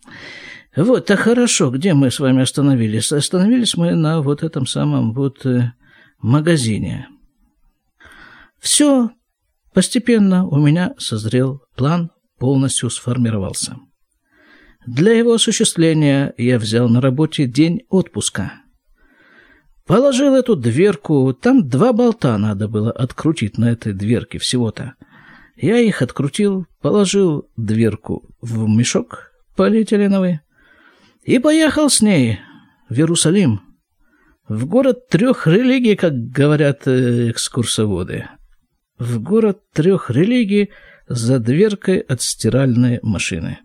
Вот, 0.77 1.11
а 1.11 1.17
хорошо, 1.17 1.71
где 1.71 1.95
мы 1.95 2.11
с 2.11 2.21
вами 2.21 2.43
остановились? 2.43 3.11
Остановились 3.11 3.77
мы 3.77 3.95
на 3.95 4.21
вот 4.21 4.43
этом 4.43 4.67
самом 4.67 5.15
вот 5.15 5.47
э, 5.47 5.73
магазине. 6.19 7.09
Все, 8.59 9.11
постепенно 9.73 10.47
у 10.47 10.59
меня 10.59 10.95
созрел 10.99 11.63
план, 11.77 12.11
полностью 12.39 12.91
сформировался. 12.91 13.77
Для 14.87 15.13
его 15.13 15.33
осуществления 15.33 16.35
я 16.37 16.59
взял 16.59 16.91
на 16.91 17.01
работе 17.01 17.47
день 17.47 17.81
отпуска– 17.89 18.53
Положил 19.87 20.35
эту 20.35 20.57
дверку, 20.57 21.33
там 21.33 21.69
два 21.69 21.93
болта 21.93 22.37
надо 22.39 22.67
было 22.67 22.91
открутить 22.91 23.57
на 23.57 23.71
этой 23.71 23.93
дверке 23.93 24.39
всего-то. 24.39 24.95
Я 25.55 25.79
их 25.79 26.03
открутил, 26.03 26.67
положил 26.83 27.49
дверку 27.57 28.29
в 28.41 28.69
мешок 28.69 29.31
полиэтиленовый 29.55 30.41
и 31.23 31.39
поехал 31.39 31.89
с 31.89 32.03
ней 32.03 32.41
в 32.89 32.95
Иерусалим. 32.95 33.61
В 34.49 34.67
город 34.67 35.09
трех 35.09 35.47
религий, 35.47 35.97
как 35.97 36.15
говорят 36.15 36.87
э, 36.87 37.31
экскурсоводы. 37.31 38.29
В 38.99 39.21
город 39.21 39.61
трех 39.73 40.11
религий 40.11 40.71
за 41.09 41.39
дверкой 41.39 41.99
от 41.99 42.23
стиральной 42.23 42.99
машины. 43.03 43.61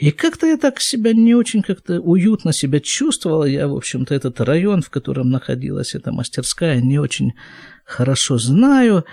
И 0.00 0.12
как-то 0.12 0.46
я 0.46 0.56
так 0.56 0.80
себя 0.80 1.12
не 1.12 1.34
очень 1.34 1.60
как-то 1.60 2.00
уютно 2.00 2.54
себя 2.54 2.80
чувствовал. 2.80 3.44
Я, 3.44 3.68
в 3.68 3.76
общем-то, 3.76 4.14
этот 4.14 4.40
район, 4.40 4.80
в 4.80 4.88
котором 4.88 5.30
находилась 5.30 5.94
эта 5.94 6.10
мастерская, 6.10 6.80
не 6.80 6.98
очень 6.98 7.34
хорошо 7.84 8.38
знаю. 8.38 9.04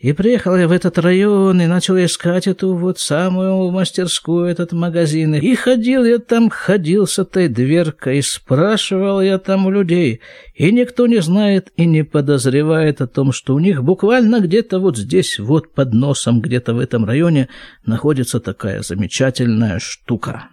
И 0.00 0.14
приехал 0.14 0.56
я 0.56 0.66
в 0.66 0.72
этот 0.72 0.96
район 0.96 1.60
и 1.60 1.66
начал 1.66 1.94
искать 1.98 2.46
эту 2.46 2.74
вот 2.74 2.98
самую 2.98 3.70
мастерскую, 3.70 4.46
этот 4.46 4.72
магазин. 4.72 5.34
И 5.34 5.54
ходил 5.54 6.06
я 6.06 6.18
там, 6.18 6.48
ходил 6.48 7.06
с 7.06 7.18
этой 7.18 7.48
дверкой, 7.48 8.18
и 8.18 8.22
спрашивал 8.22 9.20
я 9.20 9.36
там 9.36 9.70
людей. 9.70 10.22
И 10.54 10.72
никто 10.72 11.06
не 11.06 11.20
знает 11.20 11.70
и 11.76 11.84
не 11.84 12.02
подозревает 12.02 13.02
о 13.02 13.08
том, 13.08 13.30
что 13.30 13.54
у 13.54 13.58
них 13.58 13.84
буквально 13.84 14.40
где-то 14.40 14.78
вот 14.78 14.96
здесь, 14.96 15.38
вот 15.38 15.74
под 15.74 15.92
носом, 15.92 16.40
где-то 16.40 16.72
в 16.72 16.78
этом 16.78 17.04
районе, 17.04 17.50
находится 17.84 18.40
такая 18.40 18.80
замечательная 18.80 19.80
штука. 19.80 20.48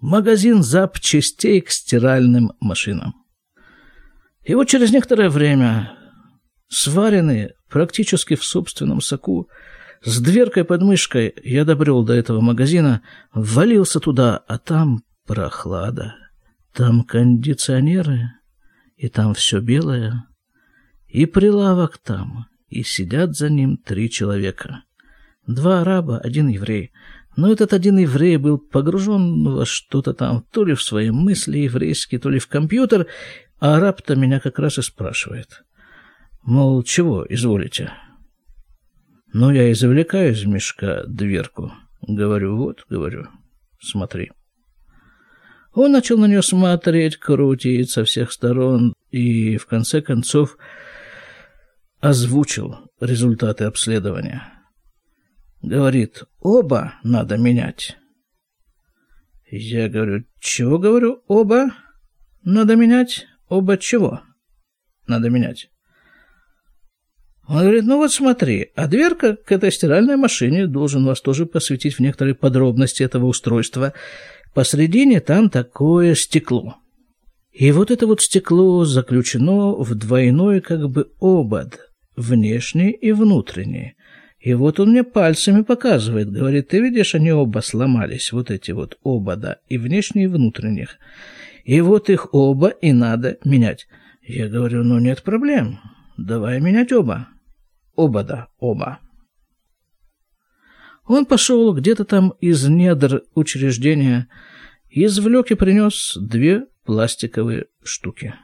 Магазин 0.00 0.62
запчастей 0.62 1.60
к 1.62 1.70
стиральным 1.70 2.52
машинам. 2.60 3.12
И 4.44 4.54
вот 4.54 4.68
через 4.68 4.92
некоторое 4.92 5.30
время 5.30 5.98
сваренные 6.68 7.54
практически 7.74 8.36
в 8.36 8.44
собственном 8.44 9.00
соку, 9.00 9.48
с 10.04 10.20
дверкой 10.20 10.62
под 10.62 10.82
мышкой 10.82 11.34
я 11.42 11.64
добрел 11.64 12.04
до 12.04 12.12
этого 12.12 12.40
магазина, 12.40 13.02
ввалился 13.32 13.98
туда, 13.98 14.36
а 14.46 14.58
там 14.58 15.02
прохлада, 15.26 16.14
там 16.72 17.02
кондиционеры, 17.02 18.30
и 18.96 19.08
там 19.08 19.34
все 19.34 19.58
белое, 19.58 20.24
и 21.08 21.26
прилавок 21.26 21.98
там, 21.98 22.46
и 22.68 22.84
сидят 22.84 23.34
за 23.34 23.50
ним 23.50 23.76
три 23.76 24.08
человека. 24.08 24.84
Два 25.48 25.80
араба, 25.80 26.18
один 26.18 26.46
еврей. 26.46 26.92
Но 27.34 27.50
этот 27.50 27.72
один 27.72 27.98
еврей 27.98 28.36
был 28.36 28.58
погружен 28.58 29.42
во 29.42 29.66
что-то 29.66 30.14
там, 30.14 30.44
то 30.52 30.64
ли 30.64 30.74
в 30.74 30.82
свои 30.84 31.10
мысли 31.10 31.58
еврейские, 31.58 32.20
то 32.20 32.30
ли 32.30 32.38
в 32.38 32.46
компьютер, 32.46 33.08
а 33.58 33.78
араб-то 33.78 34.14
меня 34.14 34.38
как 34.38 34.60
раз 34.60 34.78
и 34.78 34.82
спрашивает. 34.82 35.64
Мол, 36.44 36.82
чего 36.82 37.24
изволите? 37.28 37.90
Ну, 39.32 39.50
я 39.50 39.70
и 39.70 39.74
завлекаю 39.74 40.32
из 40.32 40.44
мешка 40.44 41.04
дверку. 41.04 41.72
Говорю, 42.02 42.56
вот, 42.56 42.84
говорю, 42.88 43.28
смотри. 43.80 44.30
Он 45.72 45.90
начал 45.90 46.18
на 46.18 46.26
нее 46.26 46.42
смотреть, 46.42 47.16
крутить 47.16 47.90
со 47.90 48.04
всех 48.04 48.30
сторон 48.30 48.92
и, 49.10 49.56
в 49.56 49.66
конце 49.66 50.02
концов, 50.02 50.58
озвучил 52.00 52.76
результаты 53.00 53.64
обследования. 53.64 54.44
Говорит, 55.62 56.24
оба 56.40 56.94
надо 57.02 57.38
менять. 57.38 57.96
Я 59.50 59.88
говорю, 59.88 60.26
чего 60.40 60.78
говорю, 60.78 61.22
оба 61.26 61.70
надо 62.42 62.76
менять? 62.76 63.26
Оба 63.48 63.78
чего 63.78 64.20
надо 65.06 65.30
менять? 65.30 65.70
Он 67.46 67.60
говорит, 67.60 67.84
ну 67.84 67.98
вот 67.98 68.12
смотри, 68.12 68.70
а 68.74 68.86
дверка 68.86 69.36
к 69.36 69.52
этой 69.52 69.70
стиральной 69.70 70.16
машине 70.16 70.66
должен 70.66 71.04
вас 71.04 71.20
тоже 71.20 71.44
посвятить 71.44 71.96
в 71.96 72.00
некоторые 72.00 72.34
подробности 72.34 73.02
этого 73.02 73.26
устройства. 73.26 73.92
Посредине 74.54 75.20
там 75.20 75.50
такое 75.50 76.14
стекло. 76.14 76.76
И 77.52 77.70
вот 77.70 77.90
это 77.90 78.06
вот 78.06 78.22
стекло 78.22 78.84
заключено 78.84 79.72
в 79.74 79.94
двойной 79.94 80.60
как 80.60 80.88
бы 80.88 81.10
обод, 81.20 81.90
внешний 82.16 82.90
и 82.90 83.12
внутренний. 83.12 83.94
И 84.40 84.54
вот 84.54 84.80
он 84.80 84.90
мне 84.90 85.04
пальцами 85.04 85.62
показывает, 85.62 86.30
говорит, 86.30 86.68
ты 86.68 86.80
видишь, 86.80 87.14
они 87.14 87.32
оба 87.32 87.60
сломались, 87.60 88.32
вот 88.32 88.50
эти 88.50 88.72
вот 88.72 88.98
обода, 89.04 89.58
и 89.68 89.78
внешний, 89.78 90.24
и 90.24 90.28
внутренних. 90.28 90.96
И 91.64 91.80
вот 91.80 92.10
их 92.10 92.34
оба 92.34 92.68
и 92.68 92.92
надо 92.92 93.38
менять. 93.44 93.86
Я 94.22 94.48
говорю, 94.48 94.82
ну 94.82 94.98
нет 94.98 95.22
проблем, 95.22 95.78
давай 96.16 96.60
менять 96.60 96.92
оба. 96.92 97.28
Оба, 97.96 98.24
да, 98.24 98.48
оба. 98.58 98.98
Он 101.06 101.26
пошел 101.26 101.74
где-то 101.74 102.04
там 102.04 102.30
из 102.40 102.66
недр 102.66 103.22
учреждения, 103.34 104.28
извлек 104.90 105.50
и 105.50 105.54
принес 105.54 106.16
две 106.16 106.66
пластиковые 106.84 107.66
штуки. 107.82 108.34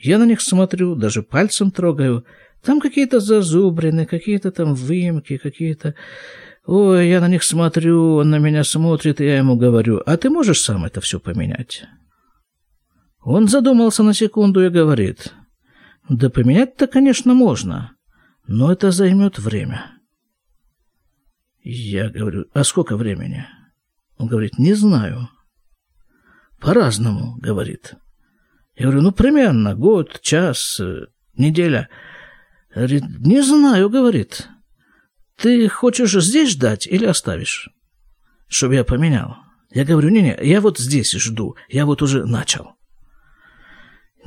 Я 0.00 0.18
на 0.18 0.26
них 0.26 0.40
смотрю, 0.40 0.94
даже 0.94 1.22
пальцем 1.22 1.70
трогаю. 1.70 2.24
Там 2.62 2.80
какие-то 2.80 3.20
зазубрины, 3.20 4.06
какие-то 4.06 4.50
там 4.52 4.74
выемки, 4.74 5.36
какие-то... 5.36 5.94
Ой, 6.64 7.08
я 7.08 7.20
на 7.20 7.28
них 7.28 7.44
смотрю, 7.44 8.16
он 8.16 8.30
на 8.30 8.38
меня 8.38 8.64
смотрит, 8.64 9.20
и 9.20 9.24
я 9.24 9.38
ему 9.38 9.56
говорю, 9.56 10.02
а 10.04 10.16
ты 10.16 10.30
можешь 10.30 10.60
сам 10.60 10.84
это 10.84 11.00
все 11.00 11.20
поменять? 11.20 11.84
Он 13.22 13.46
задумался 13.46 14.02
на 14.02 14.14
секунду 14.14 14.64
и 14.64 14.68
говорит, 14.68 15.32
да 16.08 16.28
поменять-то, 16.28 16.86
конечно, 16.86 17.34
можно, 17.34 17.95
но 18.46 18.72
это 18.72 18.90
займет 18.90 19.38
время. 19.38 19.92
Я 21.62 22.08
говорю, 22.08 22.46
а 22.54 22.64
сколько 22.64 22.96
времени? 22.96 23.46
Он 24.18 24.28
говорит, 24.28 24.58
не 24.58 24.74
знаю. 24.74 25.28
По-разному, 26.60 27.36
говорит. 27.38 27.94
Я 28.76 28.84
говорю, 28.84 29.02
ну, 29.02 29.12
примерно 29.12 29.74
год, 29.74 30.20
час, 30.20 30.80
неделя. 31.34 31.88
Говорит, 32.74 33.04
не 33.18 33.42
знаю, 33.42 33.90
говорит. 33.90 34.48
Ты 35.36 35.68
хочешь 35.68 36.12
здесь 36.12 36.50
ждать 36.50 36.86
или 36.86 37.04
оставишь? 37.04 37.68
Чтобы 38.48 38.76
я 38.76 38.84
поменял. 38.84 39.36
Я 39.70 39.84
говорю, 39.84 40.08
не-не, 40.08 40.38
я 40.40 40.60
вот 40.60 40.78
здесь 40.78 41.12
жду, 41.12 41.56
я 41.68 41.84
вот 41.84 42.00
уже 42.00 42.24
начал. 42.24 42.75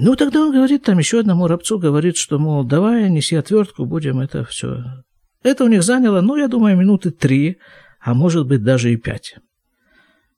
Ну, 0.01 0.15
тогда 0.15 0.43
он 0.43 0.53
говорит, 0.53 0.83
там 0.83 0.97
еще 0.97 1.19
одному 1.19 1.45
рабцу 1.47 1.77
говорит, 1.77 2.15
что, 2.15 2.39
мол, 2.39 2.63
давай, 2.63 3.09
неси 3.09 3.35
отвертку, 3.35 3.85
будем 3.85 4.21
это 4.21 4.45
все. 4.45 5.03
Это 5.43 5.65
у 5.65 5.67
них 5.67 5.83
заняло, 5.83 6.21
ну, 6.21 6.37
я 6.37 6.47
думаю, 6.47 6.77
минуты 6.77 7.11
три, 7.11 7.57
а 7.99 8.13
может 8.13 8.47
быть, 8.47 8.63
даже 8.63 8.93
и 8.93 8.95
пять. 8.95 9.35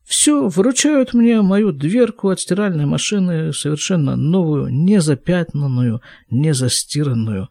Все, 0.03 0.47
вручают 0.47 1.13
мне 1.13 1.43
мою 1.43 1.71
дверку 1.73 2.29
от 2.29 2.39
стиральной 2.39 2.87
машины, 2.87 3.53
совершенно 3.53 4.15
новую, 4.15 4.69
не 4.69 4.99
запятнанную, 4.99 6.01
не 6.31 6.55
застиранную. 6.55 7.49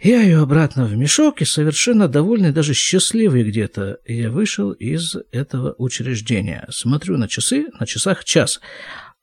Я 0.00 0.22
ее 0.22 0.38
обратно 0.38 0.84
в 0.84 0.94
мешок 0.96 1.42
и 1.42 1.44
совершенно 1.44 2.06
довольный, 2.06 2.52
даже 2.52 2.74
счастливый 2.74 3.42
где-то. 3.42 3.98
Я 4.06 4.30
вышел 4.30 4.70
из 4.70 5.16
этого 5.32 5.74
учреждения. 5.78 6.64
Смотрю 6.70 7.16
на 7.16 7.26
часы, 7.26 7.66
на 7.80 7.86
часах 7.86 8.24
час. 8.24 8.60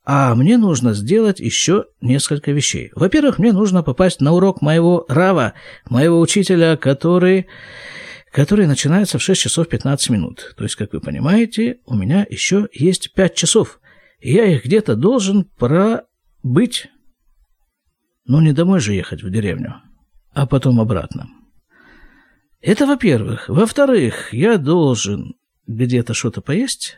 А 0.03 0.33
мне 0.33 0.57
нужно 0.57 0.93
сделать 0.93 1.39
еще 1.39 1.85
несколько 2.01 2.51
вещей. 2.51 2.91
Во-первых, 2.95 3.37
мне 3.37 3.53
нужно 3.53 3.83
попасть 3.83 4.19
на 4.19 4.31
урок 4.33 4.61
моего 4.61 5.05
Рава, 5.07 5.53
моего 5.89 6.19
учителя, 6.19 6.75
который, 6.75 7.47
который 8.31 8.65
начинается 8.65 9.19
в 9.19 9.21
6 9.21 9.39
часов 9.41 9.67
15 9.67 10.09
минут. 10.09 10.55
То 10.57 10.63
есть, 10.63 10.75
как 10.75 10.93
вы 10.93 11.01
понимаете, 11.01 11.79
у 11.85 11.95
меня 11.95 12.25
еще 12.27 12.67
есть 12.73 13.13
5 13.13 13.35
часов. 13.35 13.79
И 14.19 14.33
я 14.33 14.45
их 14.45 14.65
где-то 14.65 14.95
должен 14.95 15.45
пробыть. 15.45 16.87
Ну, 18.25 18.41
не 18.41 18.53
домой 18.53 18.79
же 18.79 18.93
ехать 18.93 19.21
в 19.21 19.29
деревню, 19.29 19.81
а 20.33 20.47
потом 20.47 20.79
обратно. 20.79 21.27
Это 22.59 22.87
во-первых. 22.87 23.49
Во-вторых, 23.49 24.33
я 24.33 24.57
должен 24.57 25.35
где-то 25.67 26.13
что-то 26.13 26.41
поесть, 26.41 26.97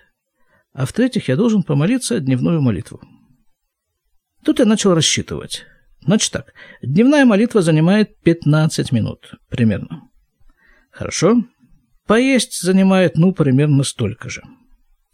а 0.74 0.86
в-третьих, 0.86 1.28
я 1.30 1.36
должен 1.36 1.64
помолиться 1.64 2.20
дневную 2.20 2.62
молитву. 2.62 3.02
Тут 4.44 4.60
я 4.60 4.66
начал 4.66 4.94
рассчитывать. 4.94 5.66
Значит 6.02 6.32
так, 6.32 6.54
дневная 6.82 7.26
молитва 7.26 7.62
занимает 7.62 8.20
15 8.22 8.92
минут 8.92 9.36
примерно. 9.50 10.10
Хорошо. 10.92 11.44
Поесть 12.06 12.62
занимает, 12.62 13.16
ну, 13.16 13.34
примерно 13.34 13.84
столько 13.84 14.30
же. 14.30 14.42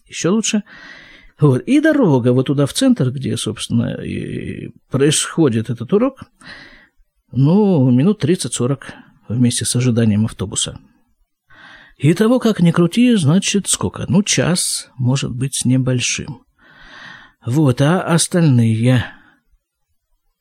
Еще 0.07 0.29
лучше. 0.29 0.63
Вот. 1.39 1.61
И 1.61 1.79
дорога 1.79 2.33
вот 2.33 2.47
туда 2.47 2.65
в 2.65 2.73
центр, 2.73 3.11
где, 3.11 3.37
собственно, 3.37 4.01
и 4.01 4.71
происходит 4.89 5.69
этот 5.69 5.93
урок, 5.93 6.23
ну, 7.31 7.89
минут 7.91 8.23
30-40 8.23 8.81
вместе 9.27 9.65
с 9.65 9.75
ожиданием 9.75 10.25
автобуса. 10.25 10.79
И 11.99 12.13
того, 12.13 12.39
как 12.39 12.61
ни 12.61 12.71
крути, 12.71 13.13
значит, 13.15 13.67
сколько? 13.67 14.05
Ну, 14.07 14.23
час, 14.23 14.89
может 14.97 15.31
быть, 15.31 15.55
с 15.55 15.65
небольшим. 15.65 16.43
Вот, 17.45 17.81
а 17.81 18.01
остальные 18.01 19.05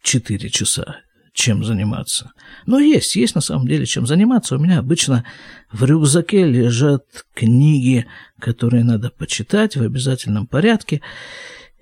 четыре 0.03 0.51
часа 0.51 1.01
чем 1.39 1.63
заниматься. 1.63 2.33
Но 2.67 2.81
есть, 2.81 3.15
есть 3.15 3.37
на 3.37 3.41
самом 3.41 3.69
деле 3.69 3.87
чем 3.87 4.09
заниматься. 4.09 4.57
У 4.57 4.59
меня 4.59 4.81
обычно 4.81 5.25
в 5.71 5.85
рюкзаке 5.85 6.45
лежат 6.45 7.05
книги, 7.33 8.07
которые 8.41 8.83
надо 8.83 9.11
почитать 9.11 9.77
в 9.77 9.83
обязательном 9.83 10.49
порядке. 10.49 11.01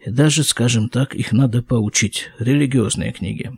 Даже, 0.05 0.45
скажем 0.45 0.91
так, 0.91 1.15
их 1.15 1.33
надо 1.33 1.63
поучить, 1.63 2.31
религиозные 2.39 3.13
книги. 3.13 3.51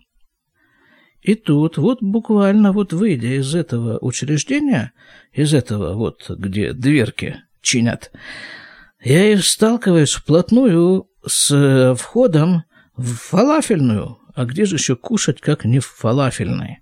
И 1.23 1.35
тут, 1.35 1.79
вот 1.79 1.99
буквально 2.01 2.73
вот 2.73 2.93
выйдя 2.93 3.39
из 3.39 3.55
этого 3.55 3.99
учреждения, 4.01 4.93
из 5.33 5.53
этого 5.53 5.95
вот, 5.95 6.31
где 6.31 6.73
дверки 6.73 7.43
чинят, 7.61 8.13
я 9.03 9.33
и 9.33 9.37
сталкиваюсь 9.37 10.13
вплотную 10.13 11.09
с 11.27 11.51
э, 11.55 11.95
входом 11.95 12.65
в 12.97 13.15
фалафельную. 13.15 14.19
А 14.35 14.45
где 14.45 14.65
же 14.65 14.77
еще 14.77 14.97
кушать, 14.97 15.41
как 15.41 15.65
не 15.65 15.81
в 15.81 15.87
фалафельной? 15.87 16.81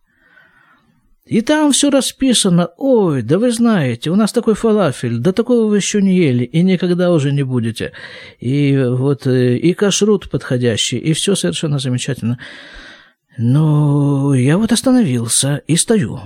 И 1.26 1.40
там 1.40 1.72
все 1.72 1.90
расписано. 1.90 2.70
Ой, 2.76 3.22
да 3.22 3.38
вы 3.38 3.50
знаете, 3.50 4.10
у 4.10 4.16
нас 4.16 4.32
такой 4.32 4.54
фалафель, 4.54 5.18
да 5.18 5.32
такого 5.32 5.66
вы 5.66 5.76
еще 5.76 6.00
не 6.00 6.16
ели, 6.16 6.44
и 6.44 6.62
никогда 6.62 7.10
уже 7.10 7.32
не 7.32 7.42
будете. 7.42 7.92
И 8.38 8.76
вот 8.76 9.26
э, 9.26 9.56
и 9.56 9.74
кашрут 9.74 10.30
подходящий, 10.30 10.98
и 10.98 11.12
все 11.14 11.34
совершенно 11.34 11.80
замечательно. 11.80 12.38
Но 13.38 14.34
я 14.34 14.58
вот 14.58 14.72
остановился 14.72 15.62
и 15.66 15.76
стою. 15.76 16.20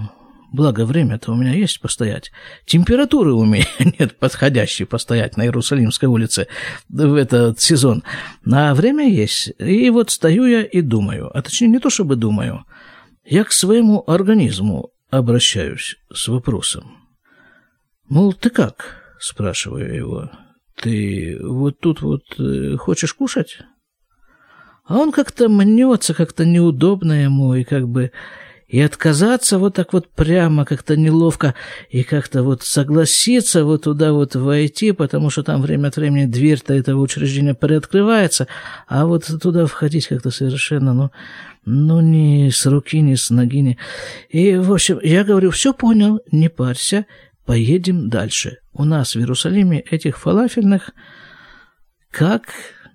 Благо, 0.52 0.84
время-то 0.84 1.32
у 1.32 1.36
меня 1.36 1.52
есть 1.54 1.80
постоять. 1.80 2.32
Температуры 2.66 3.32
у 3.32 3.44
меня 3.44 3.66
нет 3.98 4.18
подходящей 4.18 4.84
постоять 4.84 5.36
на 5.36 5.44
Иерусалимской 5.44 6.08
улице 6.08 6.48
в 6.88 7.14
этот 7.14 7.60
сезон. 7.60 8.02
А 8.50 8.74
время 8.74 9.08
есть. 9.08 9.52
И 9.58 9.90
вот 9.90 10.10
стою 10.10 10.46
я 10.46 10.62
и 10.62 10.80
думаю. 10.80 11.36
А 11.36 11.42
точнее, 11.42 11.68
не 11.68 11.78
то 11.78 11.90
чтобы 11.90 12.16
думаю. 12.16 12.64
Я 13.24 13.44
к 13.44 13.52
своему 13.52 14.02
организму 14.06 14.90
обращаюсь 15.10 15.96
с 16.12 16.26
вопросом. 16.28 16.96
Мол, 18.08 18.32
ты 18.32 18.50
как? 18.50 19.16
Спрашиваю 19.20 19.94
его. 19.94 20.30
Ты 20.80 21.38
вот 21.40 21.78
тут 21.78 22.00
вот 22.00 22.22
э, 22.40 22.76
хочешь 22.76 23.14
кушать? 23.14 23.58
А 24.84 24.98
он 24.98 25.12
как-то 25.12 25.48
мнется, 25.48 26.14
как-то 26.14 26.44
неудобно 26.44 27.24
ему, 27.24 27.54
и 27.54 27.64
как 27.64 27.88
бы 27.88 28.10
и 28.70 28.80
отказаться 28.80 29.58
вот 29.58 29.74
так 29.74 29.92
вот 29.92 30.08
прямо 30.08 30.64
как-то 30.64 30.96
неловко, 30.96 31.54
и 31.90 32.04
как-то 32.04 32.44
вот 32.44 32.62
согласиться 32.62 33.64
вот 33.64 33.82
туда 33.82 34.12
вот 34.12 34.36
войти, 34.36 34.92
потому 34.92 35.28
что 35.28 35.42
там 35.42 35.60
время 35.60 35.88
от 35.88 35.96
времени 35.96 36.26
дверь-то 36.26 36.72
этого 36.74 37.00
учреждения 37.00 37.54
приоткрывается, 37.54 38.46
а 38.86 39.06
вот 39.06 39.24
туда 39.42 39.66
входить 39.66 40.06
как-то 40.06 40.30
совершенно, 40.30 40.94
ну, 40.94 41.10
ну, 41.64 42.00
ни 42.00 42.48
с 42.48 42.64
руки, 42.64 43.00
ни 43.00 43.16
с 43.16 43.30
ноги, 43.30 43.60
ни... 43.60 43.78
И, 44.28 44.54
в 44.56 44.72
общем, 44.72 45.00
я 45.02 45.24
говорю, 45.24 45.50
все 45.50 45.74
понял, 45.74 46.20
не 46.30 46.48
парься, 46.48 47.06
поедем 47.44 48.08
дальше. 48.08 48.58
У 48.72 48.84
нас 48.84 49.14
в 49.14 49.18
Иерусалиме 49.18 49.80
этих 49.80 50.16
фалафельных 50.16 50.90
как, 52.12 52.44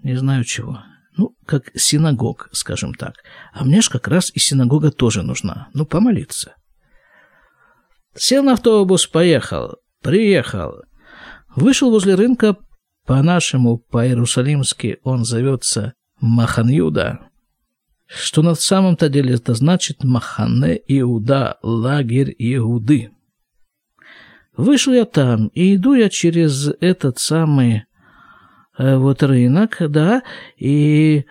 не 0.03 0.15
знаю 0.15 0.45
чего, 0.45 0.79
ну, 1.17 1.35
как 1.45 1.71
синагог, 1.75 2.49
скажем 2.51 2.93
так. 2.93 3.15
А 3.53 3.63
мне 3.63 3.81
ж 3.81 3.89
как 3.89 4.07
раз 4.07 4.31
и 4.33 4.39
синагога 4.39 4.91
тоже 4.91 5.23
нужна. 5.23 5.69
Ну, 5.73 5.85
помолиться. 5.85 6.55
Сел 8.15 8.43
на 8.43 8.53
автобус, 8.53 9.07
поехал, 9.07 9.75
приехал. 10.01 10.83
Вышел 11.55 11.89
возле 11.89 12.15
рынка, 12.15 12.57
по-нашему, 13.05 13.77
по-иерусалимски 13.77 14.97
он 15.03 15.25
зовется 15.25 15.93
Маханьюда. 16.21 17.19
Что 18.07 18.41
на 18.41 18.55
самом-то 18.55 19.09
деле 19.09 19.35
это 19.35 19.53
значит 19.53 20.03
Махане 20.03 20.79
Иуда, 20.87 21.57
лагерь 21.61 22.35
Иуды. 22.37 23.11
Вышел 24.57 24.93
я 24.93 25.05
там, 25.05 25.47
и 25.47 25.75
иду 25.75 25.93
я 25.93 26.09
через 26.09 26.69
этот 26.79 27.19
самый 27.19 27.85
вот 28.77 29.23
рынок, 29.23 29.77
да, 29.79 30.23
и 30.57 31.25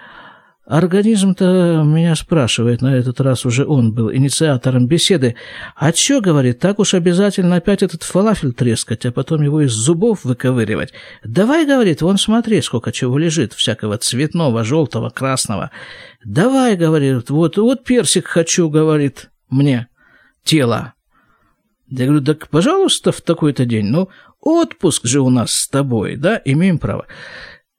Организм-то 0.67 1.83
меня 1.85 2.15
спрашивает, 2.17 2.81
на 2.81 2.97
этот 2.97 3.21
раз 3.21 3.45
уже 3.45 3.67
он 3.67 3.93
был 3.93 4.11
инициатором 4.11 4.87
беседы. 4.87 5.37
А 5.77 5.93
чё, 5.93 6.23
говорит, 6.23 6.59
так 6.59 6.79
уж 6.79 6.95
обязательно 6.95 7.57
опять 7.57 7.83
этот 7.83 8.03
фалафель 8.03 8.55
трескать, 8.55 9.05
а 9.05 9.13
потом 9.13 9.43
его 9.43 9.61
из 9.61 9.73
зубов 9.73 10.25
выковыривать? 10.25 10.95
Давай, 11.23 11.67
говорит, 11.67 12.01
вон 12.01 12.17
смотри, 12.17 12.63
сколько 12.63 12.93
чего 12.93 13.19
лежит, 13.19 13.53
всякого 13.53 13.99
цветного, 13.99 14.65
желтого, 14.65 15.11
красного. 15.11 15.71
Давай, 16.25 16.77
говорит, 16.77 17.29
вот, 17.29 17.59
вот 17.59 17.85
персик 17.85 18.27
хочу, 18.27 18.71
говорит, 18.71 19.29
мне, 19.51 19.89
тело. 20.45 20.95
Я 21.91 22.07
говорю, 22.07 22.25
так, 22.25 22.49
пожалуйста, 22.49 23.13
в 23.13 23.21
такой-то 23.21 23.67
день. 23.67 23.89
Ну, 23.89 24.09
Отпуск 24.45 25.07
же 25.07 25.21
у 25.21 25.31
нас 25.31 25.53
с 25.53 25.69
тобой, 25.69 26.17
да, 26.17 26.41
имеем 26.45 26.79
право. 26.79 27.07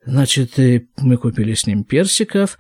Значит, 0.04 0.58
мы 0.98 1.18
купили 1.18 1.54
с 1.54 1.68
ним 1.68 1.84
персиков, 1.84 2.58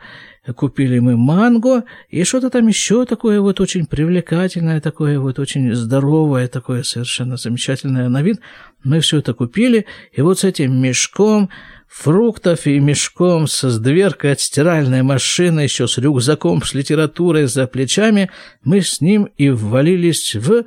купили 0.55 0.99
мы 0.99 1.17
манго 1.17 1.85
и 2.09 2.23
что-то 2.23 2.51
там 2.51 2.67
еще 2.67 3.05
такое 3.05 3.41
вот 3.41 3.59
очень 3.59 3.87
привлекательное, 3.87 4.79
такое 4.79 5.19
вот 5.19 5.39
очень 5.39 5.73
здоровое, 5.73 6.47
такое 6.47 6.83
совершенно 6.83 7.37
замечательное 7.37 8.09
на 8.09 8.21
вид. 8.21 8.39
Мы 8.83 8.99
все 8.99 9.19
это 9.19 9.33
купили, 9.33 9.87
и 10.11 10.21
вот 10.21 10.39
с 10.39 10.43
этим 10.43 10.79
мешком 10.79 11.49
фруктов 11.87 12.67
и 12.67 12.79
мешком 12.79 13.47
со 13.47 13.79
дверкой 13.79 14.33
от 14.33 14.39
стиральной 14.39 15.01
машины, 15.01 15.61
еще 15.61 15.87
с 15.87 15.97
рюкзаком, 15.97 16.61
с 16.61 16.75
литературой 16.75 17.47
за 17.47 17.65
плечами, 17.65 18.29
мы 18.63 18.81
с 18.81 19.01
ним 19.01 19.29
и 19.37 19.49
ввалились 19.49 20.35
в 20.35 20.65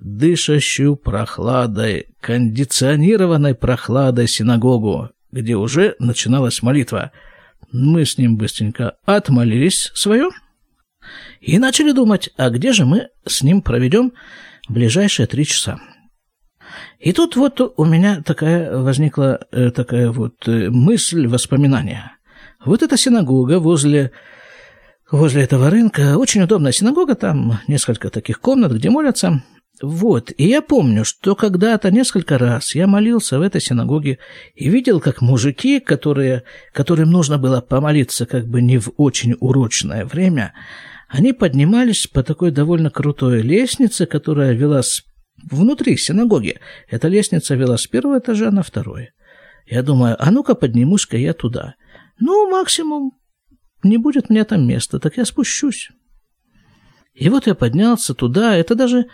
дышащую 0.00 0.96
прохладой, 0.96 2.06
кондиционированной 2.20 3.54
прохладой 3.54 4.28
синагогу, 4.28 5.10
где 5.32 5.56
уже 5.56 5.96
начиналась 5.98 6.62
молитва. 6.62 7.12
Мы 7.72 8.04
с 8.04 8.18
ним 8.18 8.36
быстренько 8.36 8.96
отмолились 9.04 9.90
свое 9.94 10.30
и 11.40 11.58
начали 11.58 11.92
думать, 11.92 12.30
а 12.36 12.50
где 12.50 12.72
же 12.72 12.84
мы 12.84 13.08
с 13.26 13.42
ним 13.42 13.62
проведем 13.62 14.12
ближайшие 14.68 15.26
три 15.26 15.44
часа. 15.44 15.80
И 16.98 17.12
тут 17.12 17.36
вот 17.36 17.60
у 17.76 17.84
меня 17.84 18.22
такая 18.22 18.76
возникла 18.76 19.40
э, 19.52 19.70
такая 19.70 20.10
вот 20.10 20.46
э, 20.46 20.68
мысль, 20.70 21.26
воспоминание. 21.26 22.12
Вот 22.64 22.82
эта 22.82 22.96
синагога 22.96 23.58
возле 23.58 24.12
Возле 25.10 25.42
этого 25.44 25.70
рынка 25.70 26.18
очень 26.18 26.42
удобная 26.42 26.72
синагога, 26.72 27.14
там 27.14 27.60
несколько 27.66 28.10
таких 28.10 28.40
комнат, 28.40 28.72
где 28.72 28.90
молятся. 28.90 29.42
Вот, 29.80 30.32
и 30.36 30.48
я 30.48 30.60
помню, 30.60 31.04
что 31.04 31.36
когда-то 31.36 31.90
несколько 31.90 32.36
раз 32.36 32.74
я 32.74 32.86
молился 32.88 33.38
в 33.38 33.42
этой 33.42 33.60
синагоге 33.60 34.18
и 34.54 34.68
видел, 34.68 35.00
как 35.00 35.20
мужики, 35.20 35.78
которые, 35.78 36.42
которым 36.72 37.10
нужно 37.10 37.38
было 37.38 37.60
помолиться 37.60 38.26
как 38.26 38.48
бы 38.48 38.60
не 38.60 38.78
в 38.78 38.90
очень 38.96 39.36
урочное 39.38 40.04
время, 40.04 40.52
они 41.08 41.32
поднимались 41.32 42.08
по 42.08 42.24
такой 42.24 42.50
довольно 42.50 42.90
крутой 42.90 43.42
лестнице, 43.42 44.06
которая 44.06 44.52
вела 44.52 44.82
с... 44.82 45.02
внутри 45.50 45.96
синагоги. 45.96 46.58
Эта 46.88 47.06
лестница 47.06 47.54
вела 47.54 47.78
с 47.78 47.86
первого 47.86 48.18
этажа 48.18 48.50
на 48.50 48.62
второй. 48.64 49.10
Я 49.66 49.82
думаю, 49.82 50.16
а 50.18 50.30
ну-ка 50.32 50.54
поднимусь-ка 50.54 51.16
я 51.16 51.34
туда. 51.34 51.74
Ну, 52.18 52.50
максимум, 52.50 53.12
не 53.84 53.96
будет 53.96 54.28
мне 54.28 54.44
там 54.44 54.66
места, 54.66 54.98
так 54.98 55.16
я 55.18 55.24
спущусь. 55.24 55.90
И 57.14 57.28
вот 57.28 57.46
я 57.46 57.54
поднялся 57.54 58.14
туда, 58.14 58.56
это 58.56 58.74
даже 58.74 59.06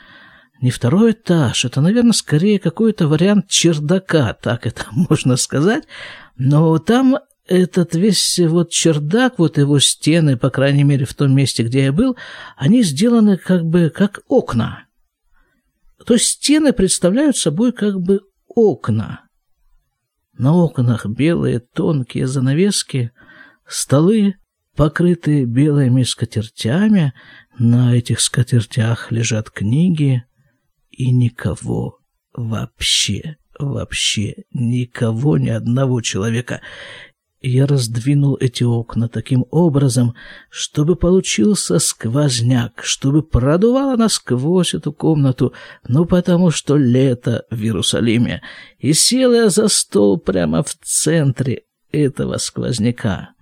не 0.65 0.71
второй 0.71 1.13
этаж, 1.13 1.67
это, 1.67 1.83
наверное, 1.83 2.13
скорее 2.13 2.59
какой-то 2.59 3.07
вариант 3.07 3.49
чердака, 3.49 4.33
так 4.33 4.67
это 4.67 4.87
можно 4.93 5.37
сказать. 5.37 5.85
Но 6.39 6.79
там 6.79 7.19
этот 7.47 7.95
весь 7.95 8.39
вот 8.39 8.71
чердак, 8.71 9.39
вот 9.39 9.59
его 9.59 9.79
стены, 9.79 10.39
по 10.39 10.49
крайней 10.49 10.85
мере, 10.85 11.05
в 11.05 11.13
том 11.13 11.37
месте, 11.37 11.65
где 11.65 11.85
я 11.85 11.93
был, 11.93 12.17
они 12.57 12.83
сделаны 12.83 13.37
как 13.37 13.67
бы 13.67 13.93
как 13.95 14.21
окна. 14.27 14.87
То 16.07 16.15
есть 16.15 16.29
стены 16.29 16.73
представляют 16.73 17.37
собой 17.37 17.73
как 17.73 18.01
бы 18.01 18.23
окна. 18.49 19.21
На 20.33 20.55
окнах 20.55 21.05
белые 21.05 21.61
тонкие 21.61 22.27
занавески, 22.27 23.13
столы, 23.69 24.37
покрытые 24.77 25.45
белыми 25.45 26.05
скатертями, 26.05 27.13
на 27.59 27.95
этих 27.95 28.23
скатертях 28.23 29.13
лежат 29.13 29.51
книги, 29.51 30.25
и 30.95 31.11
никого 31.11 31.99
вообще, 32.33 33.37
вообще 33.59 34.45
никого, 34.53 35.39
ни 35.39 35.49
одного 35.49 36.01
человека. 36.01 36.61
Я 37.41 37.67
раздвинул 37.67 38.39
эти 38.41 38.63
окна 38.63 39.09
таким 39.09 39.45
образом, 39.51 40.15
чтобы 40.49 40.97
получился 40.97 41.79
сквозняк, 41.79 42.83
чтобы 42.83 43.23
продувало 43.23 43.97
насквозь 43.97 44.73
эту 44.73 44.95
комнату, 44.95 45.53
ну 45.87 46.07
потому 46.07 46.51
что 46.51 46.77
лето 46.77 47.45
в 47.51 47.61
Иерусалиме, 47.61 48.41
и 48.79 48.95
сел 48.95 49.35
я 49.35 49.51
за 49.51 49.69
стол 49.69 50.19
прямо 50.19 50.63
в 50.63 50.75
центре 50.83 51.65
этого 51.93 52.39
сквозняка. 52.39 53.35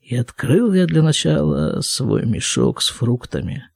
И 0.00 0.14
открыл 0.14 0.72
я 0.72 0.86
для 0.86 1.02
начала 1.02 1.80
свой 1.80 2.26
мешок 2.26 2.80
с 2.80 2.88
фруктами. 2.88 3.69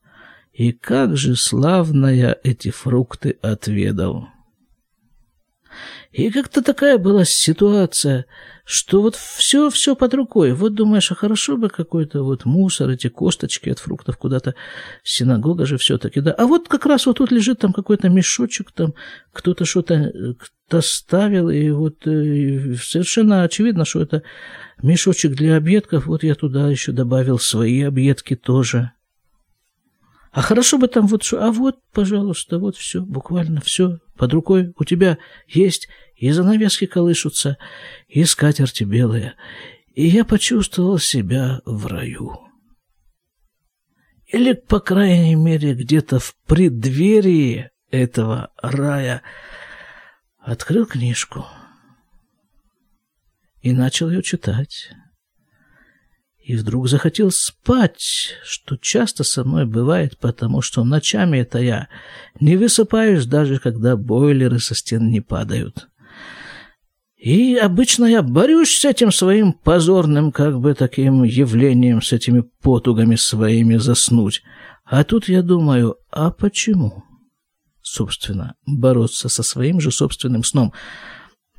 И 0.54 0.70
как 0.70 1.16
же 1.16 1.34
славно 1.34 2.06
я 2.06 2.36
эти 2.44 2.70
фрукты 2.70 3.38
отведал. 3.42 4.28
И 6.12 6.30
как-то 6.30 6.62
такая 6.62 6.96
была 6.96 7.24
ситуация, 7.24 8.26
что 8.64 9.02
вот 9.02 9.16
все-все 9.16 9.96
под 9.96 10.14
рукой. 10.14 10.52
Вот 10.52 10.74
думаешь, 10.74 11.10
а 11.10 11.16
хорошо 11.16 11.56
бы 11.56 11.68
какой-то 11.68 12.22
вот 12.22 12.44
мусор, 12.44 12.90
эти 12.90 13.08
косточки 13.08 13.68
от 13.68 13.80
фруктов 13.80 14.16
куда-то, 14.16 14.54
синагога 15.02 15.66
же 15.66 15.76
все-таки, 15.76 16.20
да. 16.20 16.30
А 16.30 16.46
вот 16.46 16.68
как 16.68 16.86
раз 16.86 17.06
вот 17.06 17.16
тут 17.16 17.32
лежит 17.32 17.58
там 17.58 17.72
какой-то 17.72 18.08
мешочек, 18.08 18.70
там 18.70 18.94
кто-то 19.32 19.64
что-то 19.64 20.36
кто 20.38 20.80
ставил, 20.82 21.50
и 21.50 21.70
вот 21.70 22.06
и 22.06 22.76
совершенно 22.76 23.42
очевидно, 23.42 23.84
что 23.84 24.02
это 24.02 24.22
мешочек 24.80 25.32
для 25.32 25.56
объедков. 25.56 26.06
Вот 26.06 26.22
я 26.22 26.36
туда 26.36 26.70
еще 26.70 26.92
добавил 26.92 27.40
свои 27.40 27.82
объедки 27.82 28.36
тоже. 28.36 28.92
А 30.34 30.42
хорошо 30.42 30.78
бы 30.78 30.88
там 30.88 31.06
вот 31.06 31.22
что, 31.22 31.46
а 31.46 31.52
вот, 31.52 31.78
пожалуйста, 31.92 32.58
вот 32.58 32.76
все, 32.76 33.00
буквально 33.00 33.60
все 33.60 34.00
под 34.16 34.32
рукой 34.32 34.72
у 34.76 34.84
тебя 34.84 35.18
есть, 35.46 35.88
и 36.16 36.28
занавески 36.32 36.86
колышутся, 36.86 37.56
и 38.08 38.24
скатерти 38.24 38.82
белые. 38.82 39.34
И 39.94 40.08
я 40.08 40.24
почувствовал 40.24 40.98
себя 40.98 41.60
в 41.64 41.86
раю. 41.86 42.36
Или, 44.26 44.54
по 44.54 44.80
крайней 44.80 45.36
мере, 45.36 45.72
где-то 45.72 46.18
в 46.18 46.34
преддверии 46.48 47.70
этого 47.92 48.50
рая 48.60 49.22
открыл 50.40 50.84
книжку 50.84 51.46
и 53.62 53.72
начал 53.72 54.10
ее 54.10 54.20
читать 54.20 54.90
и 56.44 56.56
вдруг 56.56 56.88
захотел 56.88 57.30
спать, 57.30 58.34
что 58.44 58.76
часто 58.76 59.24
со 59.24 59.44
мной 59.44 59.64
бывает, 59.64 60.18
потому 60.18 60.60
что 60.60 60.84
ночами 60.84 61.38
это 61.38 61.58
я 61.58 61.88
не 62.38 62.56
высыпаюсь, 62.56 63.24
даже 63.24 63.58
когда 63.58 63.96
бойлеры 63.96 64.58
со 64.58 64.74
стен 64.74 65.10
не 65.10 65.22
падают. 65.22 65.88
И 67.16 67.54
обычно 67.56 68.04
я 68.04 68.20
борюсь 68.20 68.78
с 68.78 68.84
этим 68.84 69.10
своим 69.10 69.54
позорным, 69.54 70.32
как 70.32 70.60
бы 70.60 70.74
таким 70.74 71.24
явлением, 71.24 72.02
с 72.02 72.12
этими 72.12 72.44
потугами 72.60 73.16
своими 73.16 73.76
заснуть. 73.76 74.42
А 74.84 75.02
тут 75.02 75.30
я 75.30 75.40
думаю, 75.40 75.96
а 76.10 76.30
почему? 76.30 77.04
Собственно, 77.80 78.54
бороться 78.66 79.30
со 79.30 79.42
своим 79.42 79.80
же 79.80 79.90
собственным 79.90 80.44
сном. 80.44 80.74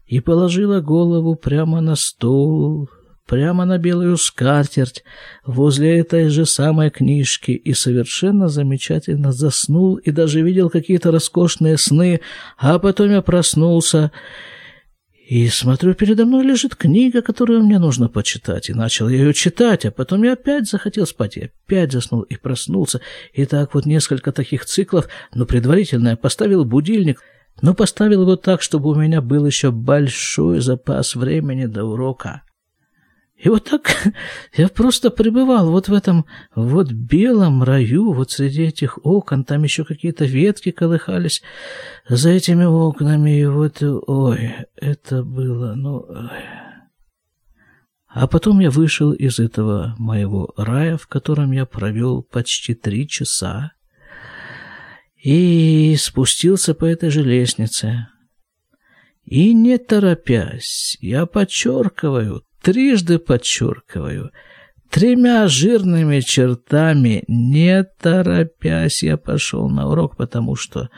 И 0.05 0.19
положила 0.19 0.79
голову 0.79 1.35
прямо 1.35 1.81
на 1.81 1.95
стол, 1.95 2.87
прямо 3.27 3.65
на 3.65 3.77
белую 3.77 4.17
скатерть 4.17 5.03
возле 5.45 5.99
этой 5.99 6.29
же 6.29 6.45
самой 6.45 6.89
книжки 6.89 7.51
и 7.51 7.73
совершенно 7.73 8.47
замечательно 8.47 9.31
заснул 9.31 9.95
и 9.95 10.11
даже 10.11 10.41
видел 10.41 10.69
какие-то 10.69 11.11
роскошные 11.11 11.77
сны, 11.77 12.21
а 12.57 12.79
потом 12.79 13.11
я 13.11 13.21
проснулся 13.21 14.11
и 15.27 15.47
смотрю, 15.47 15.95
передо 15.95 16.25
мной 16.25 16.45
лежит 16.45 16.75
книга, 16.75 17.23
которую 17.23 17.63
мне 17.63 17.79
нужно 17.79 18.09
почитать, 18.09 18.69
и 18.69 18.73
начал 18.73 19.09
я 19.09 19.17
ее 19.17 19.33
читать, 19.33 19.83
а 19.83 19.91
потом 19.91 20.21
я 20.23 20.33
опять 20.33 20.69
захотел 20.69 21.07
спать, 21.07 21.37
и 21.37 21.45
опять 21.45 21.91
заснул 21.91 22.21
и 22.21 22.35
проснулся, 22.35 23.01
и 23.33 23.45
так 23.45 23.73
вот 23.73 23.87
несколько 23.87 24.31
таких 24.31 24.65
циклов, 24.65 25.07
но 25.33 25.47
предварительно 25.47 26.09
я 26.09 26.15
поставил 26.15 26.63
будильник, 26.63 27.23
но 27.61 27.73
поставил 27.73 28.21
его 28.21 28.35
так, 28.35 28.61
чтобы 28.61 28.91
у 28.91 28.95
меня 28.95 29.19
был 29.19 29.47
еще 29.47 29.71
большой 29.71 30.59
запас 30.59 31.15
времени 31.15 31.65
до 31.65 31.85
урока. 31.85 32.43
И 33.37 33.49
вот 33.49 33.65
так 33.65 34.13
я 34.55 34.69
просто 34.69 35.11
пребывал 35.11 35.69
вот 35.69 35.87
в 35.87 35.93
этом 35.93 36.25
вот 36.55 36.91
белом 36.91 37.63
раю, 37.63 38.13
вот 38.13 38.31
среди 38.31 38.63
этих 38.63 38.99
окон, 39.05 39.43
там 39.43 39.63
еще 39.63 39.83
какие-то 39.83 40.25
ветки 40.25 40.71
колыхались 40.71 41.41
за 42.07 42.29
этими 42.29 42.63
окнами, 42.63 43.39
и 43.39 43.45
вот, 43.45 43.81
ой, 43.81 44.55
это 44.75 45.23
было, 45.23 45.75
ну... 45.75 46.05
Ой. 46.07 46.29
А 48.15 48.27
потом 48.27 48.61
я 48.61 48.69
вышел 48.69 49.11
из 49.11 49.39
этого 49.39 49.93
моего 49.97 50.53
рая, 50.55 50.95
в 50.95 51.05
котором 51.05 51.51
я 51.51 51.65
провел 51.65 52.23
почти 52.23 52.73
три 52.73 53.09
часа, 53.09 53.73
и 55.21 55.97
спустился 55.99 56.73
по 56.73 56.85
этой 56.85 57.09
же 57.09 57.23
лестнице. 57.23 58.07
И 59.25 59.53
не 59.53 59.77
торопясь, 59.77 60.97
я 61.01 61.25
подчеркиваю, 61.25 62.44
трижды 62.65 63.19
подчеркиваю, 63.19 64.31
тремя 64.89 65.47
жирными 65.47 66.19
чертами, 66.21 67.23
не 67.27 67.83
торопясь, 68.01 69.03
я 69.03 69.17
пошел 69.17 69.69
на 69.69 69.87
урок, 69.89 70.17
потому 70.17 70.55
что... 70.55 70.89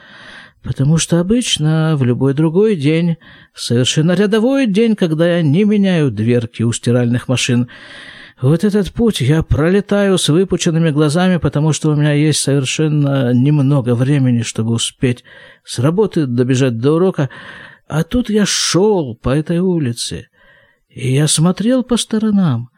Потому 0.64 0.98
что 0.98 1.20
обычно 1.20 1.96
в 1.96 2.04
любой 2.04 2.34
другой 2.34 2.76
день, 2.76 3.18
совершенно 3.54 4.14
рядовой 4.14 4.66
день, 4.66 4.96
когда 4.96 5.38
я 5.38 5.42
не 5.42 5.64
меняю 5.64 6.12
дверки 6.12 6.64
у 6.64 6.74
стиральных 6.74 7.28
машин, 7.28 7.70
вот 8.42 8.64
этот 8.64 8.92
путь 8.92 9.22
я 9.22 9.44
пролетаю 9.44 10.18
с 10.18 10.28
выпученными 10.30 10.90
глазами, 10.90 11.38
потому 11.38 11.74
что 11.74 11.92
у 11.92 11.96
меня 11.96 12.14
есть 12.14 12.42
совершенно 12.42 13.34
немного 13.34 13.94
времени, 13.94 14.42
чтобы 14.42 14.72
успеть 14.72 15.24
с 15.64 15.80
работы 15.80 16.26
добежать 16.26 16.80
до 16.80 16.94
урока, 16.94 17.30
а 17.88 18.04
тут 18.04 18.30
я 18.30 18.46
шел 18.46 19.16
по 19.16 19.30
этой 19.30 19.60
улице, 19.60 20.28
и 20.98 21.14
я 21.14 21.28
смотрел 21.28 21.84
по 21.84 21.96
сторонам. 21.96 22.72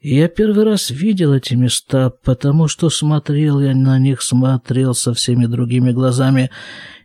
И 0.00 0.14
я 0.16 0.28
первый 0.28 0.64
раз 0.64 0.90
видел 0.90 1.34
эти 1.34 1.52
места, 1.54 2.08
потому 2.08 2.68
что 2.68 2.88
смотрел 2.88 3.60
я 3.60 3.74
на 3.74 3.98
них, 3.98 4.22
смотрел 4.22 4.94
со 4.94 5.12
всеми 5.12 5.44
другими 5.44 5.92
глазами, 5.92 6.50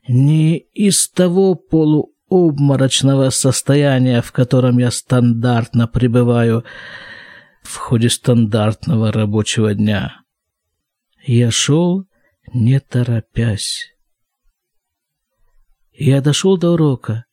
не 0.08 0.58
из 0.58 1.10
того 1.10 1.56
полуобморочного 1.56 3.32
состояния, 3.32 4.22
в 4.22 4.32
котором 4.32 4.78
я 4.78 4.92
стандартно 4.92 5.88
пребываю 5.90 6.64
в 7.64 7.76
ходе 7.76 8.10
стандартного 8.10 9.12
рабочего 9.12 9.74
дня. 9.74 10.22
Я 11.26 11.52
шел, 11.52 12.06
не 12.54 12.80
торопясь. 12.80 13.90
Я 15.92 16.22
дошел 16.22 16.58
до 16.58 16.72
урока 16.72 17.26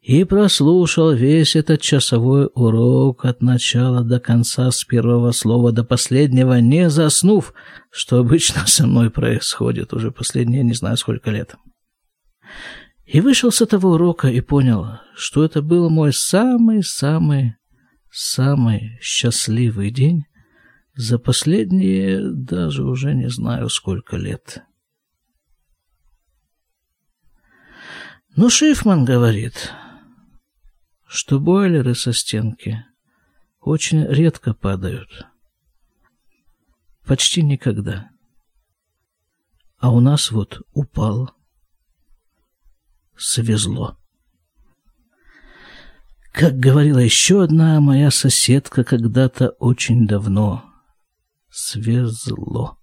и 0.00 0.24
прослушал 0.24 1.12
весь 1.12 1.56
этот 1.56 1.80
часовой 1.80 2.48
урок 2.54 3.24
от 3.24 3.42
начала 3.42 4.02
до 4.02 4.20
конца, 4.20 4.70
с 4.70 4.84
первого 4.84 5.32
слова 5.32 5.72
до 5.72 5.84
последнего, 5.84 6.60
не 6.60 6.88
заснув, 6.88 7.52
что 7.90 8.18
обычно 8.18 8.66
со 8.66 8.86
мной 8.86 9.10
происходит 9.10 9.92
уже 9.92 10.10
последние 10.10 10.62
не 10.62 10.74
знаю 10.74 10.96
сколько 10.96 11.30
лет. 11.30 11.56
И 13.04 13.20
вышел 13.20 13.50
с 13.50 13.60
этого 13.60 13.94
урока 13.94 14.28
и 14.28 14.40
понял, 14.40 14.98
что 15.14 15.44
это 15.44 15.62
был 15.62 15.90
мой 15.90 16.12
самый-самый, 16.12 17.56
самый 18.10 18.98
счастливый 19.00 19.90
день 19.90 20.24
за 20.94 21.18
последние 21.18 22.20
даже 22.32 22.84
уже 22.84 23.14
не 23.14 23.30
знаю 23.30 23.68
сколько 23.68 24.16
лет. 24.16 24.62
Но 28.36 28.50
Шифман 28.50 29.04
говорит, 29.04 29.72
что 31.08 31.40
бойлеры 31.40 31.94
со 31.94 32.12
стенки 32.12 32.84
очень 33.60 34.06
редко 34.06 34.52
падают. 34.52 35.26
Почти 37.06 37.42
никогда. 37.42 38.10
А 39.78 39.90
у 39.90 40.00
нас 40.00 40.30
вот 40.30 40.60
упал. 40.74 41.30
Свезло. 43.16 43.98
Как 46.32 46.54
говорила 46.54 46.98
еще 46.98 47.42
одна 47.42 47.80
моя 47.80 48.10
соседка 48.10 48.84
когда-то 48.84 49.48
очень 49.58 50.06
давно. 50.06 50.64
Свезло. 51.48 52.77